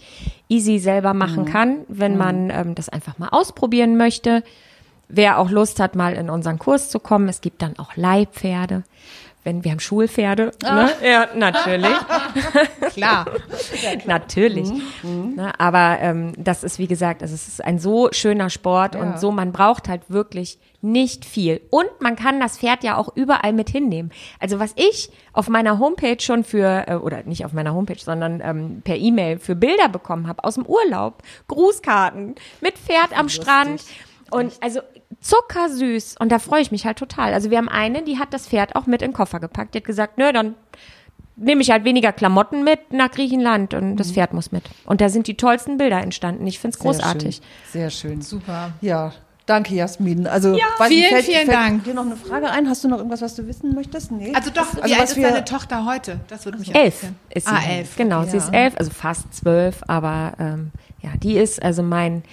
easy 0.50 0.78
selber 0.78 1.14
machen 1.14 1.46
kann, 1.46 1.78
wenn 1.88 2.18
man 2.18 2.50
ähm, 2.50 2.76
das 2.76 2.90
einfach 2.90 3.18
mal 3.18 3.30
ausprobieren 3.30 3.96
möchte. 3.96 4.44
Wer 5.08 5.40
auch 5.40 5.50
Lust 5.50 5.80
hat, 5.80 5.96
mal 5.96 6.14
in 6.14 6.30
unseren 6.30 6.60
Kurs 6.60 6.90
zu 6.90 7.00
kommen, 7.00 7.30
es 7.30 7.40
gibt 7.40 7.62
dann 7.62 7.80
auch 7.80 7.96
Leihpferde. 7.96 8.84
Wenn 9.44 9.64
wir 9.64 9.72
haben 9.72 9.80
Schulpferde, 9.80 10.52
ne? 10.64 10.90
ja 11.04 11.28
natürlich, 11.36 11.98
Klar. 12.94 13.26
natürlich. 14.06 14.70
Ne? 15.04 15.52
Aber 15.60 15.98
ähm, 16.00 16.34
das 16.38 16.64
ist 16.64 16.80
wie 16.80 16.88
gesagt, 16.88 17.22
es 17.22 17.32
ist 17.32 17.64
ein 17.64 17.80
so 17.80 18.10
schöner 18.12 18.50
Sport 18.50 18.96
und 18.96 19.20
so 19.20 19.32
man 19.32 19.52
braucht 19.52 19.90
halt 19.90 20.10
wirklich 20.10 20.60
nicht 20.82 21.24
viel 21.26 21.62
und 21.70 21.90
man 22.00 22.16
kann 22.16 22.40
das 22.40 22.58
Pferd 22.58 22.84
ja 22.84 22.98
auch 22.98 23.16
überall 23.16 23.54
mit 23.54 23.70
hinnehmen. 23.70 24.12
Also 24.40 24.60
was 24.60 24.74
ich 24.76 25.10
auf 25.32 25.48
meiner 25.48 25.80
Homepage 25.80 26.20
schon 26.20 26.44
für 26.44 26.86
äh, 26.88 26.96
oder 26.96 27.24
nicht 27.24 27.46
auf 27.46 27.54
meiner 27.54 27.74
Homepage, 27.74 28.00
sondern 28.00 28.42
ähm, 28.44 28.82
per 28.84 28.98
E-Mail 28.98 29.40
für 29.40 29.56
Bilder 29.56 29.90
bekommen 29.90 30.28
habe 30.28 30.44
aus 30.44 30.56
dem 30.56 30.66
Urlaub, 30.66 31.24
Grußkarten 31.48 32.36
mit 32.62 32.78
Pferd 32.78 33.18
am 33.18 33.30
Strand 33.30 33.84
und 34.30 34.54
also 34.62 34.82
zuckersüß 35.22 36.16
und 36.20 36.32
da 36.32 36.40
freue 36.40 36.62
ich 36.62 36.72
mich 36.72 36.86
halt 36.86 36.98
total. 36.98 37.34
Also 37.34 37.50
wir 37.50 37.58
haben 37.58 37.70
eine, 37.70 38.04
die 38.04 38.20
hat 38.20 38.34
das 38.34 38.48
Pferd 38.48 38.76
auch 38.76 38.86
mit 38.86 39.02
in 39.02 39.10
den 39.12 39.14
Koffer 39.16 39.40
gepackt. 39.40 39.74
Die 39.74 39.80
hat 39.80 39.86
gesagt, 39.86 40.18
nö, 40.18 40.32
dann 40.32 40.56
nehme 41.36 41.62
ich 41.62 41.72
halt 41.72 41.84
weniger 41.84 42.12
Klamotten 42.12 42.64
mit 42.64 42.94
nach 42.94 43.12
Griechenland 43.12 43.74
und 43.74 43.98
das 43.98 44.12
Pferd 44.12 44.34
muss 44.34 44.52
mit. 44.52 44.64
Und 44.86 45.02
da 45.02 45.10
sind 45.10 45.28
die 45.28 45.36
tollsten 45.36 45.78
Bilder 45.78 46.00
entstanden. 46.02 46.46
Ich 46.48 46.60
finde 46.60 46.76
es 46.76 46.82
Sehr 46.82 46.92
großartig. 46.92 47.36
Schön. 47.38 47.44
Sehr 47.72 47.90
schön. 47.90 48.22
Super. 48.22 48.74
Ja, 48.82 49.14
danke 49.48 49.74
Jasmin. 49.74 50.28
Also 50.28 50.54
weiß 50.54 50.88
vielen, 50.88 51.00
nicht, 51.02 51.10
fällt, 51.10 51.26
vielen 51.26 51.38
fällt 51.46 51.58
Dank. 51.58 51.84
dir 51.86 51.94
noch 51.96 52.06
eine 52.06 52.16
Frage 52.16 52.50
ein? 52.52 52.70
Hast 52.70 52.84
du 52.84 52.88
noch 52.88 52.98
irgendwas, 53.00 53.22
was 53.22 53.36
du 53.36 53.48
wissen 53.48 53.74
möchtest? 53.74 54.12
Nee. 54.12 54.32
Also 54.36 54.52
doch, 54.52 54.76
also 54.76 54.84
wie 54.86 54.94
alt 54.94 55.10
ist 55.10 55.16
wir- 55.18 55.28
deine 55.30 55.44
Tochter 55.44 55.86
heute? 55.86 56.20
Das 56.28 56.46
würde 56.46 56.60
mich 56.60 56.70
Elf 56.76 57.04
interessieren. 57.04 57.16
ist 57.30 57.48
sie. 57.48 57.54
Ah, 57.54 57.62
elf. 57.78 57.96
Genau, 57.96 58.20
okay, 58.22 58.30
sie 58.30 58.38
ja. 58.38 58.44
ist 58.44 58.54
elf, 58.54 58.74
also 58.78 58.92
fast 58.92 59.34
zwölf, 59.34 59.82
aber 59.88 60.34
ähm, 60.40 60.72
ja, 61.02 61.10
die 61.18 61.36
ist 61.38 61.62
also 61.64 61.82
mein 61.82 62.24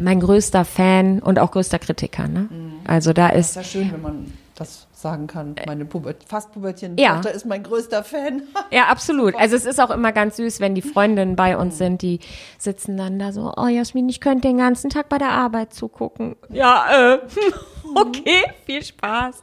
mein 0.00 0.20
größter 0.20 0.64
Fan 0.64 1.20
und 1.20 1.38
auch 1.38 1.50
größter 1.50 1.78
Kritiker. 1.78 2.28
Ne? 2.28 2.48
Also 2.86 3.12
da 3.12 3.28
ist 3.28 3.50
ist 3.50 3.56
ja 3.56 3.64
schön, 3.64 3.92
wenn 3.92 4.02
man 4.02 4.32
das 4.54 4.86
sagen 4.92 5.26
kann. 5.26 5.56
Meine 5.66 5.84
Puber 5.84 6.14
fast 6.26 6.52
pubertierende 6.52 7.02
Ja. 7.02 7.14
Tochter 7.16 7.32
ist 7.32 7.44
mein 7.44 7.62
größter 7.62 8.04
Fan. 8.04 8.42
Ja, 8.70 8.84
absolut. 8.84 9.34
Also 9.34 9.56
es 9.56 9.64
ist 9.64 9.80
auch 9.80 9.90
immer 9.90 10.12
ganz 10.12 10.36
süß, 10.36 10.60
wenn 10.60 10.74
die 10.74 10.82
Freundinnen 10.82 11.36
bei 11.36 11.56
uns 11.56 11.78
sind, 11.78 12.02
die 12.02 12.20
sitzen 12.58 12.96
dann 12.96 13.18
da 13.18 13.32
so, 13.32 13.52
oh 13.56 13.66
Jasmin, 13.66 14.08
ich 14.08 14.20
könnte 14.20 14.48
den 14.48 14.58
ganzen 14.58 14.90
Tag 14.90 15.08
bei 15.08 15.18
der 15.18 15.32
Arbeit 15.32 15.74
zugucken. 15.74 16.36
Ja, 16.50 17.14
äh, 17.14 17.18
okay, 17.96 18.44
viel 18.64 18.84
Spaß. 18.84 19.42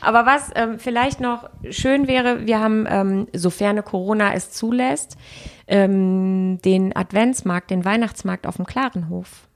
Aber 0.00 0.26
was 0.26 0.50
ähm, 0.54 0.78
vielleicht 0.78 1.20
noch 1.20 1.48
schön 1.70 2.06
wäre, 2.06 2.46
wir 2.46 2.60
haben, 2.60 2.86
ähm, 2.88 3.26
sofern 3.32 3.84
Corona 3.84 4.34
es 4.34 4.52
zulässt, 4.52 5.16
ähm, 5.66 6.58
den 6.64 6.94
Adventsmarkt, 6.94 7.70
den 7.70 7.84
Weihnachtsmarkt 7.84 8.46
auf 8.46 8.56
dem 8.56 8.66
Klarenhof. 8.66 9.48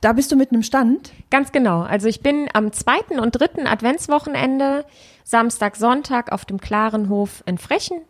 Da 0.00 0.12
bist 0.14 0.32
du 0.32 0.36
mit 0.36 0.50
einem 0.50 0.62
Stand. 0.62 1.12
Ganz 1.30 1.52
genau. 1.52 1.82
Also 1.82 2.08
ich 2.08 2.20
bin 2.20 2.48
am 2.54 2.72
zweiten 2.72 3.18
und 3.18 3.32
dritten 3.32 3.66
Adventswochenende, 3.66 4.84
Samstag, 5.24 5.76
Sonntag 5.76 6.32
auf 6.32 6.44
dem 6.44 6.58
Klarenhof 6.60 7.42
in 7.46 7.58
Frechen 7.58 8.00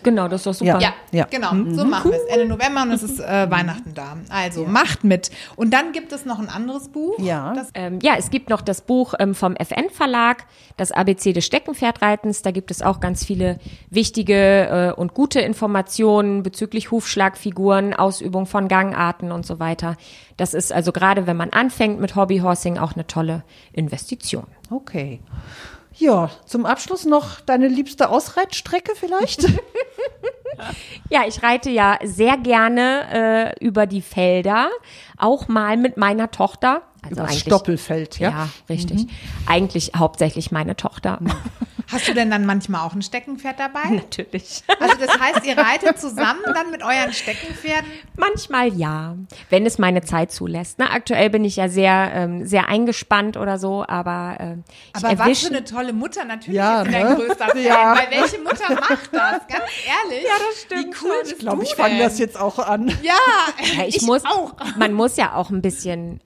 Genau, 0.04 0.28
das 0.28 0.41
ist 0.41 0.47
doch 0.47 0.54
super. 0.54 0.80
Ja, 0.80 0.93
Ja. 1.12 1.26
genau. 1.30 1.50
So 1.76 1.86
machen 1.86 2.12
wir 2.12 2.17
es. 2.17 2.26
Ende 2.34 2.45
November 2.47 2.84
und 2.84 2.91
es 2.91 3.04
ist 3.04 3.19
äh, 3.19 3.47
Weihnachten 3.50 3.93
da. 3.93 4.17
Also 4.30 4.65
macht 4.65 5.04
mit. 5.04 5.32
Und 5.56 5.71
dann 5.73 5.91
gibt 5.91 6.12
es 6.12 6.26
noch 6.26 6.39
ein 6.39 6.50
anderes 6.50 6.89
Buch. 6.89 7.17
Ja. 7.19 7.54
Das, 7.54 7.69
Ähm, 7.73 8.00
ja, 8.02 8.13
es 8.17 8.30
gibt 8.30 8.50
noch 8.50 8.62
das 8.62 8.82
Buch 8.82 9.13
ähm, 9.19 9.36
vom 9.36 9.56
FN 9.56 9.89
Verlag, 9.89 10.45
das 10.78 10.91
ABC 10.91 11.34
des 11.34 11.45
Steckenpferdreitens. 11.45 12.41
Da 12.41 12.52
gibt 12.52 12.71
es 12.71 12.82
auch 12.82 13.00
ganz 13.00 13.26
viele 13.26 13.60
wichtige 13.89 14.93
äh, 14.95 15.00
und 15.00 15.13
gute 15.13 15.39
Informationen 15.41 16.43
bezüglich 16.43 16.91
Hufschlagfiguren, 16.91 17.93
Ausübung 17.93 18.45
von 18.45 18.67
Gangarten 18.67 19.32
und 19.32 19.45
so 19.45 19.60
weiter. 19.60 19.95
Das 20.38 20.54
ist 20.54 20.71
also 20.71 20.91
gerade, 20.91 21.28
wenn 21.28 21.38
man 21.38 21.50
anfängt 21.52 22.00
mit 22.00 22.15
Hobbyhorsing, 22.15 22.78
auch 22.78 22.93
eine 22.93 23.08
tolle 23.08 23.43
Investition. 23.73 24.45
Okay. 24.69 25.19
Ja, 25.99 26.29
zum 26.45 26.65
Abschluss 26.65 27.05
noch 27.05 27.41
deine 27.41 27.67
liebste 27.67 28.10
Ausreitstrecke 28.10 28.93
vielleicht? 28.95 29.45
Ja, 31.12 31.21
ich 31.27 31.43
reite 31.43 31.69
ja 31.69 31.99
sehr 32.03 32.36
gerne 32.38 33.53
äh, 33.60 33.63
über 33.63 33.86
die 33.86 34.01
Felder, 34.01 34.69
auch 35.17 35.47
mal 35.47 35.77
mit 35.77 35.97
meiner 35.97 36.31
Tochter. 36.31 36.81
Also 37.03 37.15
Übers 37.17 37.29
eigentlich- 37.29 37.41
Stoppelfeld, 37.41 38.17
ja? 38.17 38.29
Ja, 38.31 38.49
richtig. 38.67 39.05
Eigentlich 39.45 39.91
hauptsächlich 39.95 40.51
meine 40.51 40.75
Tochter. 40.75 41.19
Hast 41.88 42.08
du 42.08 42.13
denn 42.13 42.30
dann 42.30 42.45
manchmal 42.45 42.82
auch 42.82 42.93
ein 42.93 43.02
Steckenpferd 43.02 43.60
dabei? 43.60 43.84
Natürlich. 43.89 44.63
Also 44.80 44.95
das 44.97 45.19
heißt, 45.19 45.45
ihr 45.45 45.58
reitet 45.58 46.00
zusammen 46.00 46.41
dann 46.54 46.71
mit 46.71 46.84
euren 46.84 47.13
Steckenpferden? 47.13 47.89
Manchmal 48.15 48.73
ja, 48.73 49.15
wenn 49.50 49.65
es 49.65 49.78
meine 49.78 50.02
Zeit 50.02 50.32
zulässt. 50.32 50.80
Ne? 50.80 50.89
Aktuell 50.91 51.30
bin 51.30 51.45
ich 51.45 51.56
ja 51.56 51.69
sehr, 51.69 52.12
ähm, 52.13 52.45
sehr 52.45 52.67
eingespannt 52.69 53.38
oder 53.38 53.58
so, 53.58 53.86
aber 53.88 54.38
äh, 54.39 54.54
ich 54.97 55.04
Aber 55.04 55.17
was 55.17 55.19
erwische. 55.19 55.47
für 55.47 55.56
eine 55.56 55.63
tolle 55.63 55.93
Mutter. 55.93 56.26
Natürlich 56.26 56.58
Ja, 56.58 56.82
ist 56.82 56.88
sie 56.88 56.91
dein 56.93 57.08
ne? 57.10 57.15
größter 57.15 57.47
Fan. 57.47 57.63
Ja. 57.63 57.95
Weil 57.97 58.19
welche 58.21 58.39
Mutter 58.39 58.73
macht 58.73 59.10
das? 59.13 59.47
Ganz 59.47 59.63
ehrlich. 59.86 60.23
Ja, 60.23 60.34
das 60.50 60.62
stimmt 60.62 60.86
Wie 60.95 61.06
cool 61.06 61.12
schon. 61.23 61.32
Ich 61.32 61.38
glaube, 61.39 61.63
ich 61.63 61.76
fange 61.76 62.00
das 62.00 62.19
jetzt 62.19 62.39
auch 62.39 62.60
an. 62.60 62.88
Ja, 63.02 63.13
ja, 63.78 63.84
ich, 63.88 64.02
muss, 64.02 64.23
auch. 64.26 64.56
man 64.78 64.93
muss 64.93 65.17
ja 65.17 65.34
auch 65.36 65.50
ein 65.50 65.62
bisschen 65.62 66.21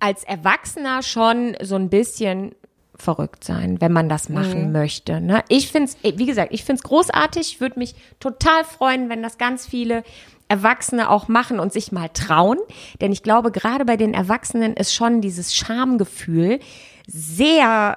als 0.00 0.24
Erwachsener 0.24 1.02
schon 1.02 1.56
so 1.62 1.76
ein 1.76 1.88
bisschen 1.88 2.54
verrückt 3.02 3.44
sein, 3.44 3.80
wenn 3.80 3.92
man 3.92 4.08
das 4.08 4.28
machen 4.28 4.66
Mhm. 4.66 4.72
möchte. 4.72 5.20
Ne? 5.20 5.42
Ich 5.48 5.70
finde 5.70 5.90
es, 6.02 6.18
wie 6.18 6.26
gesagt, 6.26 6.52
ich 6.52 6.64
finde 6.64 6.80
es 6.80 6.88
großartig. 6.88 7.54
Ich 7.54 7.60
würde 7.60 7.78
mich 7.78 7.94
total 8.20 8.64
freuen, 8.64 9.08
wenn 9.10 9.22
das 9.22 9.36
ganz 9.38 9.66
viele 9.66 10.04
Erwachsene 10.48 11.10
auch 11.10 11.28
machen 11.28 11.58
und 11.60 11.72
sich 11.72 11.92
mal 11.92 12.08
trauen. 12.08 12.58
Denn 13.00 13.10
ich 13.12 13.22
glaube, 13.22 13.50
gerade 13.50 13.84
bei 13.84 13.96
den 13.96 14.14
Erwachsenen 14.14 14.74
ist 14.74 14.94
schon 14.94 15.20
dieses 15.20 15.54
Schamgefühl 15.54 16.60
sehr 17.06 17.96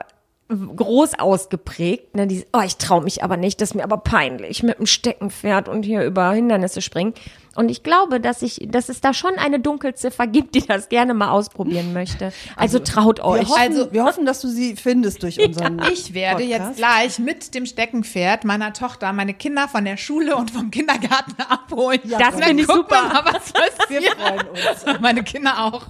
groß 0.50 1.18
ausgeprägt. 1.20 2.16
Ne? 2.16 2.28
Dieses, 2.28 2.46
oh, 2.54 2.62
ich 2.64 2.78
traue 2.78 3.02
mich 3.04 3.24
aber 3.24 3.36
nicht, 3.36 3.62
das 3.62 3.72
ist 3.72 3.76
mir 3.76 3.84
aber 3.84 3.98
peinlich 3.98 4.62
mit 4.64 4.78
dem 4.78 4.86
Steckenpferd 4.86 5.68
und 5.68 5.84
hier 5.84 6.04
über 6.04 6.32
Hindernisse 6.32 6.82
springen. 6.82 7.14
Und 7.56 7.70
ich 7.70 7.84
glaube, 7.84 8.20
dass 8.20 8.42
ich, 8.42 8.68
dass 8.70 8.90
es 8.90 9.02
da 9.02 9.14
schon 9.14 9.36
eine 9.38 9.60
Dunkelziffer 9.60 10.28
gibt, 10.28 10.56
die 10.56 10.66
das 10.66 10.90
gerne 10.90 11.14
mal 11.14 11.30
ausprobieren 11.30 11.94
möchte. 11.94 12.32
Also, 12.58 12.80
traut 12.80 13.18
Wir 13.20 13.26
euch. 13.26 13.50
hoffen, 13.50 13.60
Also- 13.62 13.94
wir 13.94 14.04
hoffen, 14.04 14.26
dass 14.26 14.42
du 14.42 14.48
sie 14.48 14.76
findest 14.76 15.24
durch 15.24 15.40
unseren 15.46 15.82
Ich 15.92 16.14
werde 16.14 16.44
Podcast. 16.44 16.68
jetzt 16.70 16.78
gleich 16.78 17.20
mit 17.20 17.54
dem 17.56 17.66
Steckenpferd 17.66 18.44
meiner 18.46 18.74
Tochter 18.74 19.12
meine 19.14 19.34
Kinder 19.34 19.68
von 19.68 19.84
der 19.86 19.98
Schule 19.98 20.36
und 20.36 20.52
vom 20.52 20.72
Kindergarten 20.72 21.36
abholen. 21.50 22.00
Ja, 22.04 22.18
Das 22.20 22.36
finde 22.42 22.62
ich 22.62 22.68
wir 22.68 22.76
super. 22.76 23.02
Mal, 23.04 23.24
was 23.26 23.54
Wir 23.90 24.02
freuen 24.12 24.42
uns. 24.50 25.00
Meine 25.02 25.24
Kinder 25.24 25.64
auch. 25.66 25.88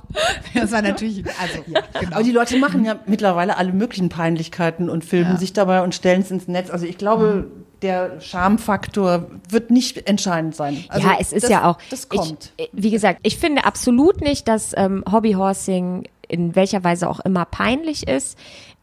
Das 0.53 0.71
war 0.71 0.81
natürlich, 0.81 1.23
also, 1.41 1.59
genau. 1.99 2.15
Aber 2.15 2.23
die 2.23 2.31
Leute 2.31 2.57
machen 2.57 2.85
ja 2.85 2.99
mittlerweile 3.05 3.57
alle 3.57 3.73
möglichen 3.73 4.09
Peinlichkeiten 4.09 4.89
und 4.89 5.03
filmen 5.05 5.37
sich 5.37 5.53
dabei 5.53 5.81
und 5.81 5.95
stellen 5.95 6.21
es 6.21 6.31
ins 6.31 6.47
Netz. 6.47 6.69
Also 6.69 6.85
ich 6.85 6.97
glaube, 6.97 7.51
der 7.81 8.21
Schamfaktor 8.21 9.27
wird 9.49 9.71
nicht 9.71 10.07
entscheidend 10.07 10.55
sein. 10.55 10.83
Also 10.89 11.07
ja, 11.07 11.15
es 11.19 11.33
ist 11.33 11.43
das, 11.43 11.51
ja 11.51 11.69
auch. 11.69 11.77
Das 11.89 12.09
kommt. 12.09 12.51
Ich, 12.57 12.69
wie 12.73 12.91
gesagt, 12.91 13.19
ich 13.23 13.37
finde 13.37 13.65
absolut 13.65 14.21
nicht, 14.21 14.47
dass 14.47 14.73
ähm, 14.75 15.03
Hobbyhorsing 15.11 16.07
in 16.27 16.55
welcher 16.55 16.83
Weise 16.83 17.09
auch 17.09 17.19
immer 17.19 17.45
peinlich 17.45 18.07
ist. 18.07 18.37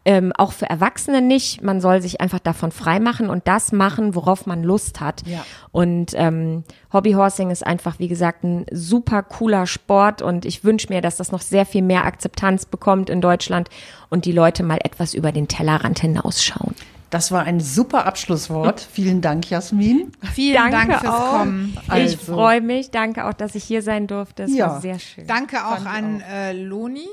Ähm, 0.05 0.33
auch 0.37 0.51
für 0.51 0.69
Erwachsene 0.69 1.23
nicht. 1.23 1.63
Man 1.63 1.81
soll 1.81 2.03
sich 2.03 2.21
einfach 2.21 2.41
davon 2.41 2.73
freimachen 2.73 3.31
und 3.31 3.47
das 3.47 3.71
machen, 3.71 4.17
worauf 4.17 4.47
man 4.47 4.65
Lust 4.65 5.01
hat. 5.01 5.23
Ja. 5.27 5.45
Und 5.71 6.13
ähm, 6.17 6.65
Hobbyhorsing 6.93 7.51
ist 7.51 7.65
einfach, 7.65 8.01
wie 8.01 8.09
gesagt, 8.09 8.43
ein 8.43 8.67
super 8.73 9.23
cooler 9.23 9.69
Sport 9.69 10.21
und 10.21 10.45
ich 10.45 10.65
wünsche 10.65 10.89
mir, 10.89 11.03
dass 11.03 11.19
das 11.19 11.31
noch 11.31 11.41
sehr 11.41 11.65
viel 11.65 11.83
mehr 11.83 12.05
Akzeptanz 12.05 12.67
bekommt 12.67 13.11
in 13.11 13.21
Deutschland 13.21 13.69
und 14.11 14.25
die 14.25 14.33
Leute 14.33 14.65
mal 14.65 14.79
etwas 14.83 15.15
über 15.15 15.31
den 15.31 15.47
Tellerrand 15.47 16.01
hinausschauen. 16.01 16.75
Das 17.13 17.31
war 17.31 17.43
ein 17.43 17.61
super 17.61 18.07
Abschlusswort. 18.07 18.81
Vielen 18.93 19.21
Dank, 19.21 19.51
Jasmin. 19.51 20.13
Vielen 20.33 20.55
Danke 20.57 20.73
Dank 20.73 21.01
fürs 21.01 21.13
auch. 21.13 21.31
Kommen. 21.41 21.77
Ich 21.85 21.91
Also. 21.91 22.33
freue 22.35 22.63
mich. 22.63 22.91
Danke 22.91 23.27
auch, 23.27 23.35
dass 23.35 23.55
ich 23.55 23.65
hier 23.65 23.83
sein 23.83 24.07
durfte. 24.07 24.45
Es 24.45 24.55
Ja. 24.55 24.69
war 24.69 24.81
sehr 24.81 24.99
schön. 24.99 25.27
Danke 25.27 25.59
auch 25.67 25.85
an 25.85 26.23
äh, 26.23 26.53
Loni. 26.55 27.07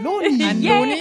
Loni. 0.00 0.44
An 0.44 0.62
Yay. 0.62 0.78
Loni. 0.78 0.94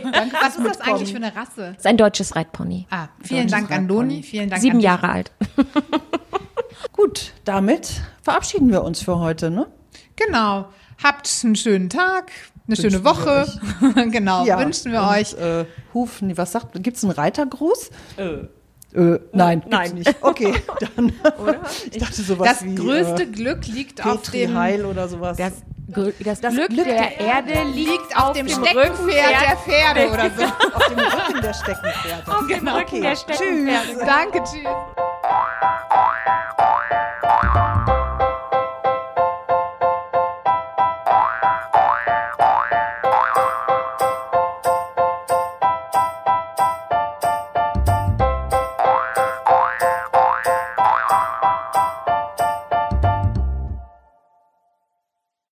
Genau. 0.00 0.10
Danke 0.12 0.36
Was 0.40 0.56
ist 0.56 0.64
das 0.66 0.80
eigentlich 0.80 1.10
für 1.10 1.16
eine 1.16 1.34
Rasse? 1.34 1.70
Das 1.72 1.78
ist 1.78 1.86
ein 1.86 1.96
deutsches 1.96 2.36
Reitpony. 2.36 2.86
Ah, 2.88 3.08
vielen 3.20 3.48
Deutsches 3.48 3.68
Dank 3.68 3.70
an. 3.72 3.88
Loni. 3.88 4.22
Vielen 4.22 4.48
Dank 4.48 4.62
Sieben. 4.62 4.78
Jahre 4.78 5.08
alt. 5.08 5.32
Gut, 6.92 7.32
damit 7.44 8.00
verabschieden 8.22 8.70
wir 8.70 8.84
uns 8.84 9.02
für 9.02 9.18
heute. 9.18 9.50
Ne? 9.50 9.66
Genau. 10.14 10.68
Habt 11.02 11.28
einen 11.44 11.56
schönen 11.56 11.88
Tag, 11.90 12.30
eine 12.66 12.76
Wünschen 12.76 12.90
schöne 12.90 13.04
Woche. 13.04 13.46
genau, 14.10 14.44
Ja, 14.44 14.58
wünschen 14.58 14.92
wir 14.92 15.00
und, 15.02 15.08
euch. 15.08 15.34
Äh, 15.34 15.64
Huf, 15.94 16.22
nee, 16.22 16.36
was 16.36 16.52
sagt, 16.52 16.82
gibt's 16.82 17.02
einen 17.04 17.12
Reitergruß? 17.12 17.90
Äh, 18.92 19.18
nein, 19.32 19.60
gibt's 19.60 19.76
Nein. 19.76 19.94
nicht. 19.94 20.14
Okay, 20.20 20.54
dann. 20.96 21.12
Ich 21.90 21.98
dachte 21.98 22.22
sowas 22.22 22.48
Das 22.48 22.64
wie 22.64 22.74
größte 22.74 23.22
äh, 23.22 23.26
Glück 23.26 23.66
liegt 23.66 24.04
auf 24.04 24.22
Petri 24.22 24.46
dem, 24.46 24.58
Heil 24.58 24.84
oder 24.84 25.08
sowas. 25.08 25.36
Das, 25.36 25.52
das, 25.88 26.40
Das 26.40 26.54
Glück, 26.54 26.70
Glück 26.70 26.84
der, 26.86 26.94
der 26.96 27.20
Erde 27.20 27.70
liegt 27.72 28.16
auf, 28.16 28.32
dem 28.32 28.46
dem 28.46 28.56
Steckenpferd 28.56 29.34
der 29.42 29.56
Pferde 29.56 30.10
oder 30.12 30.30
so. 30.36 30.44
auf 30.76 30.86
dem 30.88 30.98
Rücken 30.98 31.42
der 31.42 31.54
Steckenpferde. 31.54 32.32
Auf 32.32 32.46
dem 32.46 32.68
Rücken 32.68 33.02
der 33.02 33.14
Tschüss. 33.14 33.20
Steckenpferde. 33.36 34.06
Danke, 34.06 34.38
tschüss. 34.44 34.68